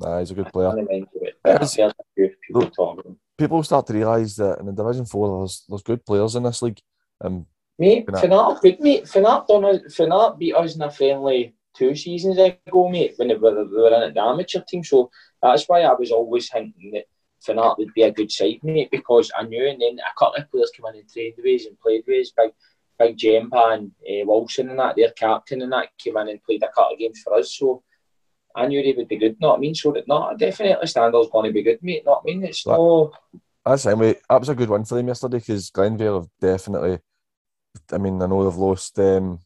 Nah, 0.00 0.18
he's 0.20 0.30
a 0.30 0.34
good 0.34 0.52
player. 0.52 0.70
don't 0.74 0.90
mind 0.90 1.06
it, 1.14 1.34
but 1.42 1.50
I've 1.50 1.56
It's- 1.56 1.76
heard 1.76 1.90
a 1.92 2.04
few 2.14 2.30
people 2.46 2.70
talk 2.70 2.94
about 2.94 3.06
him. 3.06 3.18
People 3.36 3.62
start 3.62 3.86
to 3.86 3.92
realise 3.92 4.34
that 4.36 4.58
in 4.58 4.66
the 4.66 4.72
Division 4.72 5.04
Four, 5.04 5.38
there's 5.40 5.64
there's 5.68 5.82
good 5.82 6.04
players 6.04 6.34
in 6.34 6.42
this 6.42 6.60
league. 6.62 6.80
Um, 7.20 7.46
Mate, 7.78 8.06
Finnart. 8.08 8.60
Good 8.60 8.80
mate. 8.80 9.04
Finnart, 9.04 9.46
done 9.46 9.64
us, 9.64 9.96
Finnart 9.96 10.36
beat 10.38 10.54
us 10.56 10.74
in 10.74 10.82
a 10.82 10.90
friendly 10.90 11.54
two 11.76 11.94
seasons 11.94 12.36
ago, 12.36 12.88
mate, 12.88 13.14
when 13.16 13.28
they 13.28 13.36
were, 13.36 13.54
they 13.54 13.76
were 13.76 14.04
in 14.04 14.12
the 14.14 14.20
amateur 14.20 14.60
team. 14.68 14.82
So 14.82 15.10
that's 15.40 15.68
why 15.68 15.82
I 15.82 15.92
was 15.94 16.10
always 16.10 16.50
thinking 16.50 16.90
that 16.94 17.04
Finnart 17.46 17.78
would 17.78 17.94
be 17.94 18.02
a 18.02 18.10
good 18.10 18.30
side, 18.30 18.60
mate, 18.62 18.90
because 18.90 19.30
I 19.36 19.44
knew 19.44 19.66
and 19.66 19.80
then 19.80 19.98
a 19.98 20.18
couple 20.18 20.42
of 20.42 20.50
players 20.50 20.70
came 20.70 20.86
in 20.86 21.00
and 21.00 21.08
trained 21.08 21.34
with 21.38 21.66
and 21.66 21.80
played 21.80 22.04
with. 22.06 22.28
Big, 22.36 22.50
big 22.98 23.16
Jempa 23.16 23.74
and 23.74 23.92
uh, 24.02 24.26
Wilson 24.26 24.70
and 24.70 24.78
that, 24.78 24.96
their 24.96 25.10
captain 25.12 25.62
and 25.62 25.72
that, 25.72 25.88
came 25.98 26.16
in 26.16 26.28
and 26.28 26.42
played 26.42 26.62
a 26.62 26.68
couple 26.68 26.94
of 26.94 26.98
games 26.98 27.20
for 27.22 27.34
us. 27.34 27.54
So 27.54 27.82
I 28.56 28.66
knew 28.66 28.82
they 28.82 28.92
would 28.92 29.08
be 29.08 29.18
good, 29.18 29.36
not 29.40 29.56
I 29.56 29.60
mean? 29.60 29.74
So 29.74 29.92
that 29.92 30.08
not 30.08 30.38
definitely 30.38 30.86
Standard's 30.86 31.30
going 31.30 31.46
to 31.46 31.52
be 31.52 31.62
good, 31.62 31.78
mate, 31.82 32.04
not 32.04 32.22
I 32.22 32.26
mean? 32.26 32.44
It's 32.44 32.66
Right. 32.66 32.76
no. 32.76 33.12
that's 33.64 33.86
anyway. 33.86 34.16
That 34.28 34.40
was 34.40 34.48
a 34.48 34.54
good 34.54 34.70
one 34.70 34.84
for 34.84 34.96
them 34.96 35.08
yesterday 35.08 35.38
because 35.38 35.70
Glenvale 35.70 36.20
have 36.20 36.28
definitely. 36.40 36.98
I 37.92 37.98
mean, 37.98 38.20
I 38.20 38.26
know 38.26 38.44
they've 38.44 38.58
lost. 38.58 38.98
Um, 38.98 39.38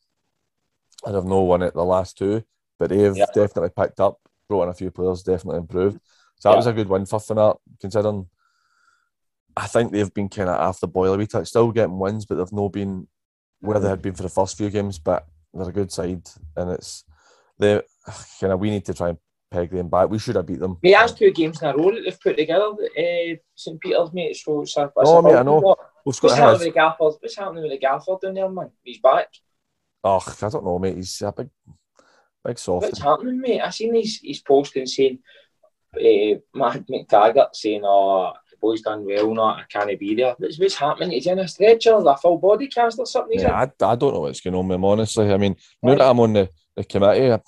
and 1.04 1.14
have 1.14 1.24
no 1.24 1.40
won 1.40 1.62
at 1.62 1.74
the 1.74 1.84
last 1.84 2.16
two, 2.16 2.44
but 2.78 2.90
they've 2.90 3.16
Yeah. 3.16 3.26
definitely 3.34 3.70
picked 3.70 4.00
up, 4.00 4.20
brought 4.48 4.64
in 4.64 4.68
a 4.68 4.74
few 4.74 4.90
players, 4.90 5.22
definitely 5.22 5.58
improved. 5.58 6.00
So 6.42 6.48
that 6.48 6.54
Yeah. 6.54 6.56
was 6.56 6.66
a 6.66 6.72
good 6.72 6.88
win 6.88 7.06
for 7.06 7.20
Finnart, 7.20 7.58
considering. 7.80 8.28
I 9.56 9.68
think 9.68 9.92
they've 9.92 10.12
been 10.12 10.28
kind 10.28 10.48
of 10.48 10.56
off 10.58 10.80
the 10.80 10.88
boil 10.88 11.14
a 11.14 11.16
wee 11.16 11.28
touch, 11.28 11.46
still 11.46 11.70
getting 11.70 12.00
wins, 12.00 12.26
but 12.26 12.34
they've 12.34 12.52
not 12.52 12.72
been 12.72 13.06
where 13.60 13.78
they 13.78 13.88
had 13.88 14.02
been 14.02 14.14
for 14.14 14.24
the 14.24 14.28
first 14.28 14.56
few 14.58 14.68
games. 14.68 14.98
But 14.98 15.24
they're 15.54 15.68
a 15.68 15.72
good 15.72 15.92
side, 15.92 16.28
and 16.56 16.72
it's 16.72 17.04
they 17.60 17.80
kind 18.40 18.52
of 18.52 18.58
we 18.58 18.70
need 18.70 18.84
to 18.86 18.94
try 18.94 19.10
and 19.10 19.18
peg 19.52 19.70
them 19.70 19.88
back. 19.88 20.10
We 20.10 20.18
should 20.18 20.34
have 20.34 20.46
beat 20.46 20.58
them. 20.58 20.78
Mate, 20.82 20.92
that's 20.94 21.12
two 21.12 21.30
games 21.30 21.62
in 21.62 21.68
a 21.68 21.76
row 21.76 21.92
that 21.92 22.00
they've 22.04 22.20
put 22.20 22.36
together, 22.36 22.64
uh, 22.72 23.36
St 23.54 23.80
Peter's, 23.80 24.12
mate. 24.12 24.34
So 24.34 24.62
it's 24.62 24.76
a, 24.76 24.86
it's 24.96 25.10
No, 25.10 25.22
mate, 25.22 25.36
I 25.36 25.42
know. 25.44 25.60
What- 25.60 25.78
We've 26.04 26.18
What's 26.20 26.34
happening 26.34 26.66
with 26.66 26.74
the 26.74 26.80
Gafford? 26.80 27.16
What's 27.20 27.36
happening 27.36 27.62
with 27.62 27.70
the 27.80 27.86
Gafford 27.86 28.20
down 28.20 28.34
there, 28.34 28.48
man? 28.48 28.72
He's 28.82 28.98
back. 28.98 29.28
oh, 30.02 30.18
I 30.42 30.48
don't 30.48 30.64
know, 30.64 30.80
mate. 30.80 30.96
He's 30.96 31.22
a 31.22 31.30
big, 31.30 31.50
big 32.44 32.58
soft. 32.58 32.82
What's 32.86 32.98
happening, 32.98 33.40
mate? 33.40 33.60
I 33.60 33.70
seen 33.70 33.94
he's, 33.94 34.18
he's 34.18 34.42
posting 34.42 34.86
saying, 34.86 35.20
uh, 35.96 36.38
Matt 36.54 36.86
McTaggart 36.86 37.54
saying, 37.54 37.82
oh, 37.84 38.32
the 38.50 38.56
boy's 38.60 38.82
done 38.82 39.04
well, 39.04 39.34
not 39.34 39.58
I 39.58 39.64
can't 39.68 39.98
be 39.98 40.14
there. 40.14 40.34
What's, 40.38 40.58
what's 40.58 40.74
happening? 40.74 41.12
He's 41.12 41.26
in 41.26 41.38
a 41.38 41.48
stretcher, 41.48 41.94
a 41.94 42.16
full 42.16 42.38
body 42.38 42.68
cast 42.68 42.98
or 42.98 43.06
something. 43.06 43.40
Yeah, 43.40 43.52
I, 43.52 43.62
I 43.84 43.96
don't 43.96 44.14
know 44.14 44.20
what's 44.20 44.40
going 44.40 44.54
on 44.54 44.68
with 44.68 44.76
him, 44.76 44.84
honestly. 44.84 45.32
I 45.32 45.36
mean, 45.36 45.56
now 45.82 45.94
that 45.94 46.08
I'm 46.08 46.20
on 46.20 46.32
the, 46.32 46.48
the 46.76 46.84
committee, 46.84 47.30
I, 47.32 47.40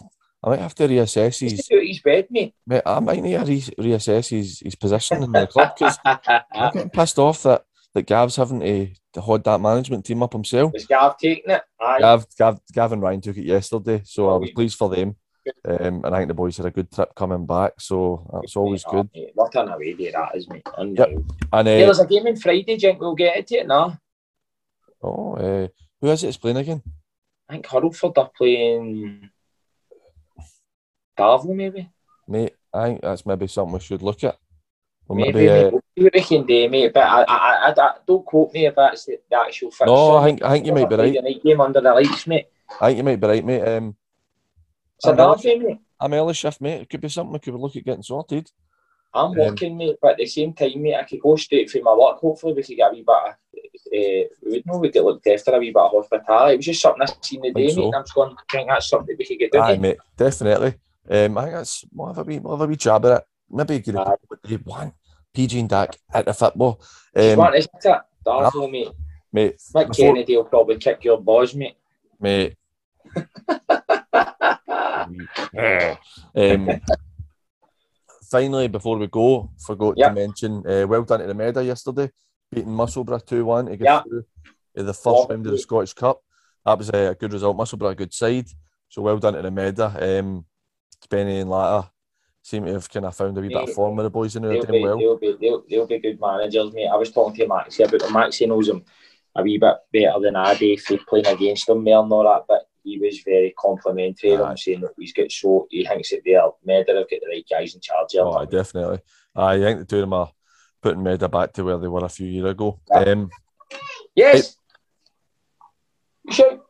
I 0.43 0.51
might 0.51 0.61
have 0.61 0.75
to 0.75 0.89
reassess 0.89 1.41
his. 1.41 1.61
of 1.61 1.83
his 1.83 2.01
bed, 2.01 2.27
mate. 2.31 2.55
Mate, 2.67 2.83
I 2.85 3.01
might 3.01 3.23
need 3.23 3.39
to 3.39 3.45
re- 3.45 3.93
reassess 3.93 4.29
his, 4.29 4.61
his 4.61 4.75
position 4.75 5.23
in 5.23 5.33
the 5.33 5.47
club 5.47 5.73
because 5.79 5.99
I'm 6.05 6.73
getting 6.73 6.91
pissed 6.91 7.19
off 7.19 7.43
that, 7.45 7.65
that 7.95 8.07
Gav's 8.07 8.37
having 8.37 8.61
to, 8.61 8.89
to 9.15 9.21
hold 9.23 9.45
that 9.45 9.61
management 9.61 10.05
team 10.05 10.23
up 10.23 10.35
himself. 10.35 10.73
Was 10.75 10.87
Gav 10.87 11.17
taking 11.17 11.51
it? 11.51 11.63
Aye. 11.81 11.99
Gav, 12.01 12.27
Gav, 12.37 12.61
Gavin 12.73 13.01
Ryan 13.01 13.23
took 13.23 13.39
it 13.39 13.47
yesterday, 13.47 14.03
so 14.05 14.29
I 14.29 14.37
was 14.37 14.51
pleased 14.51 14.77
for 14.77 14.91
them. 14.91 15.17
Um, 15.67 16.05
and 16.05 16.15
I 16.15 16.19
think 16.19 16.29
the 16.29 16.35
boys 16.35 16.57
had 16.57 16.67
a 16.67 16.71
good 16.71 16.91
trip 16.91 17.15
coming 17.15 17.47
back, 17.47 17.73
so 17.79 18.29
that's 18.33 18.57
always 18.57 18.85
good. 18.85 19.09
mate, 19.15 19.31
What 19.35 19.55
an 19.57 19.69
away 19.69 19.93
day 19.95 20.11
that 20.11 20.35
is, 20.37 20.49
mate. 20.49 20.67
Unreal. 20.79 21.25
And 21.53 21.69
Yeah, 21.69 21.75
uh, 21.75 21.79
there's 21.85 22.01
a 22.01 22.07
game 22.07 22.27
on 22.27 22.37
Friday, 22.37 22.77
Jink. 22.77 23.01
We'll 23.01 23.15
get 23.15 23.37
it 23.37 23.47
to 23.49 23.57
it 23.57 23.67
now. 23.67 23.99
oh, 25.03 25.35
uh, 25.35 25.69
who 26.01 26.11
is 26.11 26.23
it 26.23 26.27
that's 26.29 26.37
playing 26.37 26.57
again? 26.59 26.83
I 27.49 27.55
think 27.55 27.67
Hurlford 27.67 28.17
are 28.19 28.31
playing. 28.37 29.31
Darvel 31.19 31.55
maybe. 31.55 31.89
Mate, 32.27 32.55
I 32.73 32.87
think 32.87 33.03
that's 33.03 33.27
maybe 33.27 33.47
something 33.47 33.75
we 33.75 33.81
should 33.81 34.03
look 34.03 34.25
at. 34.25 34.37
Or 35.07 35.17
Maybe, 35.17 35.33
maybe, 35.33 35.49
uh. 35.49 35.71
We'll 35.71 35.83
see 35.97 36.05
what 36.05 36.27
can 36.27 36.47
do, 36.47 36.69
mate. 36.71 36.95
But 36.95 37.05
I, 37.05 37.23
I, 37.23 37.37
I, 37.69 37.71
I 37.77 37.93
don't 38.07 38.25
quote 38.25 38.55
me 38.55 38.67
if 38.67 38.75
that's 38.75 39.05
the, 39.05 39.19
the 39.31 39.37
actual 39.39 39.71
fixture. 39.71 39.87
no, 39.87 40.17
I 40.17 40.25
think 40.25 40.43
I 40.43 40.53
think 40.53 40.67
you 40.67 40.73
might 40.73 40.89
be 40.89 40.97
right. 40.97 41.23
Night 41.23 41.43
game 41.45 41.61
under 41.61 41.81
the 41.83 41.93
lights, 41.93 42.27
mate. 42.27 42.47
I 42.81 42.87
think 42.89 42.99
you 42.99 43.05
might 43.05 43.21
be 43.21 43.27
right, 43.27 43.45
mate. 43.45 43.63
Um, 43.63 43.97
It's 44.97 45.07
a 45.07 45.11
I'm 45.11 45.21
early, 45.21 45.43
derby, 45.43 45.59
mate. 45.67 45.79
I'm 46.01 46.15
early 46.15 46.35
shift, 46.35 46.61
mate. 46.61 46.83
It 46.83 46.91
could 46.91 47.01
be 47.01 47.09
something 47.09 47.33
we 47.33 47.39
could 47.39 47.55
look 47.55 47.77
at 47.77 47.85
getting 47.85 48.03
sorted. 48.03 48.51
I'm 49.13 49.27
Um, 49.31 49.37
working, 49.37 49.77
mate, 49.77 49.97
but 50.03 50.13
at 50.13 50.17
the 50.19 50.27
same 50.27 50.53
time, 50.53 50.83
mate, 50.83 50.95
I 50.97 51.05
could 51.05 51.21
go 51.21 51.37
straight 51.37 51.71
from 51.71 51.85
my 51.85 51.95
work. 51.95 52.19
Hopefully, 52.19 52.53
we 52.55 52.63
could 52.63 52.77
get 52.77 52.91
a 52.91 52.95
wee 52.95 53.05
bit 53.07 53.15
of, 53.15 53.33
uh, 53.33 54.29
we 54.43 54.51
would 54.51 54.67
know 54.67 54.79
we 54.79 54.91
get 54.91 55.05
looked 55.05 55.27
after 55.27 55.53
a 55.55 55.59
wee 55.59 55.71
bit 55.71 55.77
of 55.81 55.93
hospitality. 55.93 56.55
It 56.55 56.57
was 56.59 56.67
just 56.67 56.83
something 56.83 57.03
I 57.03 57.13
seen 57.23 57.43
the 57.43 57.53
day, 57.53 57.69
so. 57.69 57.77
mate. 57.77 57.85
and 57.87 57.95
I'm 57.97 58.03
just 58.03 58.15
going, 58.15 58.37
I 58.37 58.43
think 58.57 58.69
that's 58.69 58.89
something 58.89 59.15
we 59.19 59.25
could 59.25 59.39
get 59.39 59.53
done. 59.53 59.71
Aye, 59.71 59.77
mate. 59.79 59.99
definitely. 60.17 60.75
Um, 61.09 61.39
I 61.39 61.43
think 61.43 61.55
that's 61.55 61.85
we'll 61.93 62.09
have 62.09 62.19
a 62.19 62.23
wee, 62.25 62.39
we'll 62.41 62.57
have 62.57 62.67
a 62.67 62.71
wee 62.71 62.77
jab 62.77 63.05
at 63.07 63.19
it. 63.19 63.25
Maybe 63.51 63.79
get 63.79 63.97
Aye. 63.97 64.15
a 64.51 64.55
one 64.57 64.93
PG 65.33 65.61
and 65.61 65.69
Dak 65.69 65.97
at 66.13 66.25
the 66.25 66.33
football. 66.35 66.81
Um, 67.15 67.37
want, 67.39 67.55
isn't 67.55 67.71
it? 67.85 68.01
Darvel, 68.27 68.71
mate. 68.71 68.89
mate, 69.33 69.57
Mick 69.75 69.89
before- 69.89 69.95
Kennedy 70.15 70.37
will 70.37 70.45
probably 70.45 70.79
kick 70.79 71.05
your 71.05 71.21
balls, 71.21 71.55
mate. 71.55 71.77
mate. 72.19 72.57
um, 76.37 76.81
finally, 78.31 78.69
before 78.69 78.99
we 78.99 79.07
go, 79.07 79.51
forgot 79.65 79.95
Yep. 79.97 80.09
to 80.09 80.15
mention, 80.15 80.67
uh, 80.67 80.87
well 80.87 81.03
done 81.05 81.21
to 81.21 81.27
the 81.27 81.35
Meda 81.35 81.65
yesterday, 81.65 82.11
beating 82.51 82.73
Musselburgh 82.73 83.25
2 83.27 83.45
1 83.45 83.67
to 83.67 83.77
get 83.77 83.85
Yep. 83.85 84.03
through 84.05 84.25
the 84.75 84.85
first 84.95 85.05
Well, 85.07 85.27
round 85.29 85.47
of 85.47 85.53
the 85.53 85.59
Scottish 85.59 85.93
Cup. 85.95 86.21
That 86.65 86.79
was 86.79 86.91
uh, 86.91 87.11
a 87.11 87.15
good 87.15 87.33
result. 87.33 87.57
Musselburgh, 87.57 87.93
a 87.93 87.95
good 87.95 88.15
side. 88.15 88.47
So 88.89 89.03
well 89.03 89.19
done 89.19 89.35
to 89.35 89.43
the 89.43 89.51
Meda. 89.51 90.19
Um, 90.19 90.47
Benny 91.11 91.41
and 91.41 91.51
Latta 91.51 91.91
seem 92.43 92.65
to 92.65 92.73
have 92.73 92.89
kind 92.91 93.07
of 93.07 93.15
found 93.17 93.37
a 93.37 93.41
wee 93.41 93.49
bit 93.49 93.57
of 93.69 93.73
form 93.73 93.97
with 93.97 94.05
the 94.05 94.11
boys 94.11 94.37
in 94.37 94.43
there, 94.43 94.53
They'll 94.53 94.63
doing 94.63 94.73
be, 94.73 94.83
well. 94.83 94.99
they'll, 94.99 95.17
be, 95.19 95.37
they'll, 95.41 95.65
they'll 95.69 95.87
be 95.87 95.99
good 95.99 96.21
managers, 96.21 96.73
mate. 96.73 96.89
I 96.93 96.97
was 96.97 97.11
talking 97.11 97.37
to 97.37 97.47
Maxie 97.49 97.83
about 97.83 98.01
them. 98.01 98.13
Maxie 98.13 98.47
knows 98.47 98.69
him 98.69 98.85
a 99.35 99.43
wee 99.43 99.59
bit 99.59 99.77
better 99.93 100.21
than 100.21 100.37
I 100.37 100.55
do 100.55 100.77
for 100.79 100.97
playing 101.09 101.27
against 101.27 101.67
them 101.67 101.85
more 101.85 102.03
and 102.03 102.13
all 102.13 102.23
that, 102.25 102.45
but 102.49 102.69
he 102.85 102.99
was 102.99 103.21
very 103.25 103.53
complimentary 103.59 104.33
of 104.35 104.41
him, 104.49 104.57
saying 104.57 104.81
that 104.83 104.93
he's 104.99 105.13
got 105.13 105.33
so, 105.33 105.67
he 105.71 105.85
thinks 105.87 106.11
that 106.11 106.21
they're, 106.25 106.43
Meda 106.65 106.95
have 106.95 107.11
got 107.11 107.21
the 107.21 107.29
right 107.29 107.47
guys 107.51 107.75
in 107.75 107.81
charge 107.81 108.09
here. 108.13 108.23
Oh, 108.23 108.45
definitely. 108.45 109.01
I 109.35 109.59
think 109.59 109.81
the 109.81 109.85
two 109.87 109.97
of 109.97 110.03
them 110.03 110.13
are 110.13 110.31
putting 110.83 111.03
Meda 111.03 111.29
back 111.29 111.53
to 111.55 111.65
where 111.65 111.79
they 111.79 111.89
were 111.89 112.05
a 112.05 112.09
few 112.09 112.27
years 112.29 112.51
ago. 112.51 112.79
Yeah. 112.91 112.99
Um, 113.01 113.31
Yes! 114.15 114.57
Shout! 116.31 116.61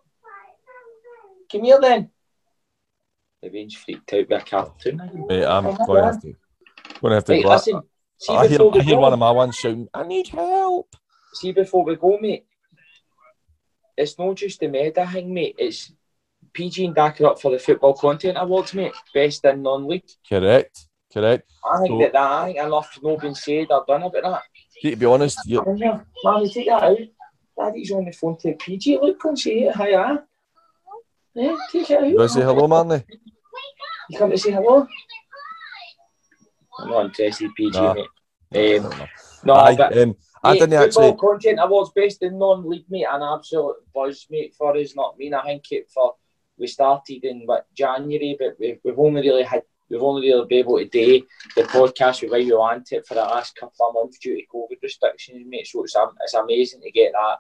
Come 1.53 1.64
here 1.64 1.79
then. 1.81 2.11
The 3.42 3.50
range 3.50 3.77
freaked 3.77 4.12
out 4.14 4.29
by 4.29 4.37
a 4.37 4.40
cartoon. 4.40 5.27
mate, 5.29 5.44
I'm 5.44 5.64
going 5.64 5.77
to 5.77 6.05
have 6.05 6.20
to, 6.22 6.35
going 7.00 7.11
to 7.11 7.14
have 7.16 7.24
to 7.24 7.38
out- 7.40 7.44
listen, 7.44 7.83
see 8.16 8.33
I 8.33 8.46
hear, 8.48 8.61
I 8.72 8.83
hear 8.83 8.98
one 8.98 9.12
of 9.12 9.18
my 9.18 9.31
ones 9.31 9.57
shouting, 9.57 9.88
I 9.92 10.05
need 10.05 10.29
help. 10.29 10.96
see 11.35 11.53
before 11.53 11.85
we 11.85 11.96
go, 11.96 12.18
mate. 12.18 12.46
It's 13.96 14.18
not 14.18 14.37
just 14.37 14.59
the 14.61 14.68
meta 14.68 15.07
thing, 15.07 15.35
mate. 15.35 15.57
It's 15.59 15.92
PG 16.55 16.87
and 16.87 16.95
Dak 16.95 17.21
are 17.21 17.27
up 17.27 17.40
for 17.40 17.51
the 17.51 17.59
Football 17.59 17.95
Content 17.95 18.38
Awards, 18.40 18.73
mate. 18.75 18.93
Best 19.12 19.45
in 19.45 19.62
non-league. 19.62 20.05
Correct, 20.29 20.87
correct. 21.12 21.51
I 21.64 21.79
think 21.83 21.90
So- 21.90 21.99
that, 21.99 22.12
that 22.12 22.31
I 22.31 22.45
think 22.47 22.59
enough's 22.59 22.99
not 23.03 23.21
been 23.21 23.35
said 23.35 23.67
or 23.71 23.85
done 23.87 24.03
about 24.05 24.23
that. 24.23 24.43
See, 24.81 24.90
to 24.90 24.97
be 24.97 25.07
honest, 25.07 25.38
you, 25.47 25.62
Marley, 26.25 26.49
take 26.49 26.67
that 26.69 26.83
out. 26.83 26.99
Daddy's 27.59 27.90
on 27.93 28.05
the 28.05 28.12
phone 28.12 28.37
to 28.38 28.53
PG. 28.55 28.99
Look, 29.01 29.21
come 29.21 29.37
say 29.37 29.64
it. 29.64 29.77
Hiya. 29.77 30.25
Yeah, 31.35 31.57
take 31.71 31.90
it 31.90 31.99
out. 31.99 32.09
you 32.09 32.17
want 32.17 32.31
to 32.31 32.35
say 32.35 32.43
hello, 32.43 32.67
Marnie? 32.69 33.05
You 34.11 34.19
come 34.19 34.31
to 34.31 34.38
say 34.38 34.51
hello? 34.53 34.87
I'm 36.79 36.90
not 36.90 37.05
interested, 37.07 37.51
PG, 37.57 37.79
Nah. 37.81 37.95
mate. 37.95 38.81
Um, 38.81 38.93
no, 39.45 39.55
Aye, 39.55 39.77
but 39.77 39.97
um, 39.99 40.17
I 40.43 40.53
Mate, 40.53 40.61
didn't 40.61 40.79
Football 40.93 41.05
actually. 41.11 41.29
Content 41.29 41.59
Awards 41.62 41.90
Best 41.95 42.23
in 42.23 42.38
Non-League, 42.38 42.85
mate, 42.88 43.07
an 43.11 43.23
absolute 43.23 43.77
buzz, 43.95 44.27
mate, 44.31 44.55
for 44.57 44.77
us. 44.77 44.95
Not 44.97 45.17
mean, 45.19 45.35
I 45.35 45.43
think 45.45 45.64
it 45.71 45.88
for 45.93 46.14
we 46.59 46.67
started 46.67 47.25
in 47.25 47.43
what 47.47 47.67
January, 47.75 48.37
but 48.38 48.57
we've, 48.59 48.79
we've 48.85 48.99
only 48.99 49.23
really 49.23 49.43
had 49.43 49.62
we've 49.88 50.03
only 50.03 50.29
really 50.29 50.47
been 50.47 50.59
able 50.61 50.79
to 50.79 50.87
do 50.87 51.23
the 51.57 51.62
podcast 51.62 52.21
the 52.21 52.29
way 52.29 52.45
we 52.45 52.53
want 52.53 52.93
it 52.93 53.07
for 53.07 53.14
the 53.14 53.21
last 53.21 53.57
couple 53.57 53.87
of 53.87 53.95
months 53.95 54.19
due 54.19 54.37
to 54.37 54.47
COVID 54.53 54.83
restrictions, 54.83 55.45
mate. 55.47 55.67
So 55.67 55.85
it's 55.85 55.97
it's 56.23 56.35
amazing 56.35 56.81
to 56.83 56.90
get 56.90 57.12
that 57.12 57.37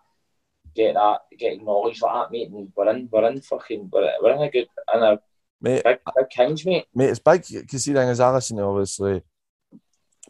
get 0.74 0.94
that 0.94 1.20
get 1.38 1.54
acknowledged 1.54 2.02
like 2.02 2.14
that, 2.14 2.32
mate. 2.32 2.50
And 2.50 2.72
we're 2.76 2.90
in 2.90 3.08
we're 3.10 3.30
in 3.30 3.40
fucking 3.40 3.90
we're, 3.92 4.12
we're 4.20 4.34
in 4.34 4.42
a 4.42 4.50
good 4.50 4.68
in 4.94 5.02
a 5.02 5.20
Mate, 5.60 5.82
big 5.82 5.98
big 6.14 6.28
kings, 6.28 6.66
mate. 6.66 6.84
mate, 6.94 7.08
it's 7.08 7.18
big 7.18 7.42
because 7.50 7.84
the 7.86 7.94
thing 7.94 8.08
is, 8.08 8.20
I 8.20 8.30
listen 8.30 8.58
to 8.58 8.64
obviously 8.64 9.22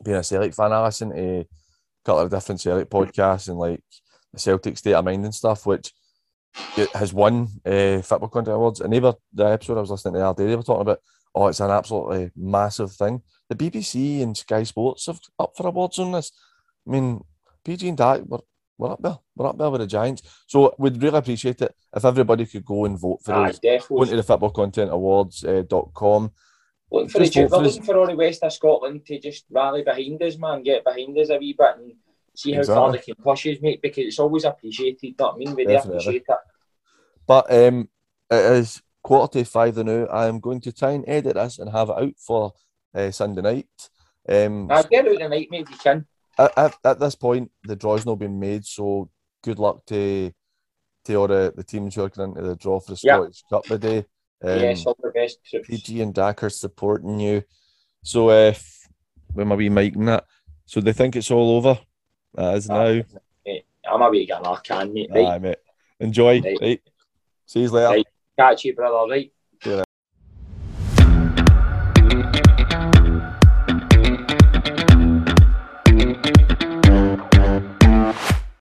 being 0.05 0.17
a 0.17 0.23
Celtic 0.23 0.55
fan, 0.55 0.73
I 0.73 0.85
listen 0.85 1.11
to 1.11 1.41
a 1.41 1.47
couple 2.05 2.21
of 2.23 2.31
different 2.31 2.61
Celtic 2.61 2.89
podcasts 2.89 3.49
and 3.49 3.59
like 3.59 3.83
the 4.33 4.39
Celtic 4.39 4.79
State 4.79 4.95
of 4.95 5.05
Mind 5.05 5.25
and 5.25 5.35
stuff, 5.35 5.67
which 5.67 5.93
has 6.95 7.13
won 7.13 7.49
uh, 7.65 8.01
Football 8.03 8.29
Content 8.29 8.57
Awards. 8.57 8.81
And 8.81 8.93
they 8.93 9.01
were, 9.01 9.15
the 9.33 9.45
episode 9.45 9.79
I 9.79 9.81
was 9.81 9.91
listening 9.91 10.15
to 10.15 10.21
the 10.21 10.27
other 10.27 10.43
day, 10.43 10.51
they 10.51 10.57
were 10.57 10.63
talking 10.63 10.83
about, 10.83 11.01
oh, 11.35 11.49
it's 11.49 11.61
an 11.61 11.71
absolutely 11.71 12.31
massive 12.37 12.93
thing. 12.93 13.23
The 13.49 13.57
BBC 13.57 14.23
and 14.23 14.37
Sky 14.37 14.63
Sports 14.63 15.07
have 15.07 15.21
up 15.39 15.53
for 15.57 15.67
awards 15.67 15.99
on 15.99 16.13
this. 16.13 16.33
I 16.87 16.91
mean, 16.91 17.25
PG 17.65 17.89
and 17.89 17.99
Dak, 17.99 18.23
we're, 18.25 18.39
we're 18.79 18.93
up 18.93 19.03
there. 19.03 19.19
We're 19.37 19.49
up 19.49 19.59
there 19.59 19.71
with 19.71 19.81
the 19.81 19.87
Giants. 19.87 20.23
So 20.47 20.75
we'd 20.79 21.03
really 21.03 21.19
appreciate 21.19 21.63
it 21.63 21.75
if 21.95 22.05
everybody 22.05 22.47
could 22.47 22.65
go 22.65 22.85
and 22.85 22.99
vote 22.99 23.21
for 23.25 23.35
Aye, 23.35 23.51
us. 23.51 23.59
Go 23.89 24.03
into 24.03 24.17
the 24.17 24.23
Football 24.23 24.51
Content 24.51 24.91
Awards 24.91 25.45
uh, 25.45 25.63
dot 25.69 25.93
com. 25.95 26.33
Looking 26.91 27.09
for, 27.09 27.19
the, 27.19 27.25
Just 27.25 27.35
vote 27.35 27.43
we're 27.43 27.49
for 27.51 27.63
looking 27.65 27.83
for 27.83 27.99
all 27.99 28.07
the 28.07 28.17
West 28.17 28.43
of 28.43 28.53
Scotland 28.53 29.07
to 29.07 29.19
just 29.19 29.47
rally 29.51 29.83
behind 29.83 30.23
us, 30.23 30.37
man, 30.39 30.63
get 30.63 30.85
behind 30.85 31.19
us 31.19 31.31
a 31.31 31.39
wee 31.39 31.57
bit 31.59 31.77
and 31.79 31.93
see 32.35 32.53
how 32.53 32.63
far 32.65 32.91
they 32.93 32.99
Exactly. 32.99 33.15
can 33.15 33.23
push 33.25 33.47
us, 33.47 33.57
mate, 33.61 33.83
because 33.83 34.05
it's 34.07 34.19
always 34.19 34.45
appreciated, 34.45 35.15
what 35.17 35.35
I 35.35 35.39
mean? 35.39 35.55
We 35.55 35.75
appreciate 35.75 36.25
it. 36.29 36.37
But 37.27 37.53
um, 37.53 37.89
it 38.31 38.53
is 38.53 38.83
quarter 39.03 39.39
to 39.39 39.45
five 39.45 39.77
now. 39.77 40.07
I 40.07 40.27
am 40.27 40.41
going 40.41 40.61
to 40.63 40.73
try 40.73 40.93
and 40.93 41.05
edit 41.07 41.35
this 41.35 41.59
and 41.59 41.71
have 41.71 41.91
it 41.91 41.97
out 41.99 42.15
for 42.19 42.53
uh, 42.95 43.11
Sunday 43.11 43.43
night. 43.43 43.67
Um, 44.29 44.67
Now, 44.67 44.83
get 44.83 45.07
out 45.07 45.19
tonight, 45.19 45.49
mate, 45.51 45.67
if 45.67 45.71
you 45.71 45.77
can. 45.77 46.07
at, 46.39 46.59
at, 46.59 46.77
at 46.85 46.99
this 47.01 47.15
point, 47.15 47.51
the 47.65 47.77
draw's 47.77 48.07
not 48.07 48.17
been 48.19 48.39
made, 48.41 48.65
so 48.65 49.11
good 49.43 49.59
luck 49.59 49.85
to 49.87 50.33
to 51.05 51.15
all 51.17 51.29
the, 51.29 51.53
the 51.55 51.63
teams 51.63 51.95
who 51.95 52.03
are 52.03 52.09
going 52.09 52.31
into 52.31 52.41
the 52.43 52.57
draw 52.57 52.81
for 52.81 52.93
the. 52.93 52.97
Scottish 52.97 53.43
Cup 53.51 53.65
today. 53.65 53.99
Um, 54.43 54.59
yes, 54.59 54.87
all 54.87 54.97
the 55.03 55.11
best 55.11 55.39
troops. 55.45 55.69
PG 55.69 56.01
and 56.01 56.15
Dak 56.15 56.43
are 56.43 56.49
supporting 56.51 57.21
you. 57.21 57.43
So, 58.03 58.31
uh, 58.31 58.55
with 59.35 59.47
my 59.47 59.55
wee 59.55 59.69
mic 59.69 59.97
and 59.97 60.09
that, 60.09 60.25
so 60.65 60.81
they 60.81 60.95
think 60.95 61.17
it's 61.17 61.31
all 61.31 61.57
over. 61.57 61.79
That 62.35 62.57
is 62.57 62.69
now. 62.69 63.03
Mate, 63.47 63.67
I'm 63.89 64.01
to 64.13 64.27
get 64.27 64.41
another 64.41 64.61
can, 64.63 64.93
mate. 64.93 65.11
Aye, 65.13 65.39
mate. 65.39 65.59
Enjoy. 66.01 66.41
Right. 66.41 66.59
Right. 66.61 66.83
See 67.47 67.63
you 67.63 67.71
later. 67.71 67.89
Right. 67.91 68.07
catch 68.39 68.65
you, 68.65 68.75
brother, 68.75 69.11
right? 69.11 69.33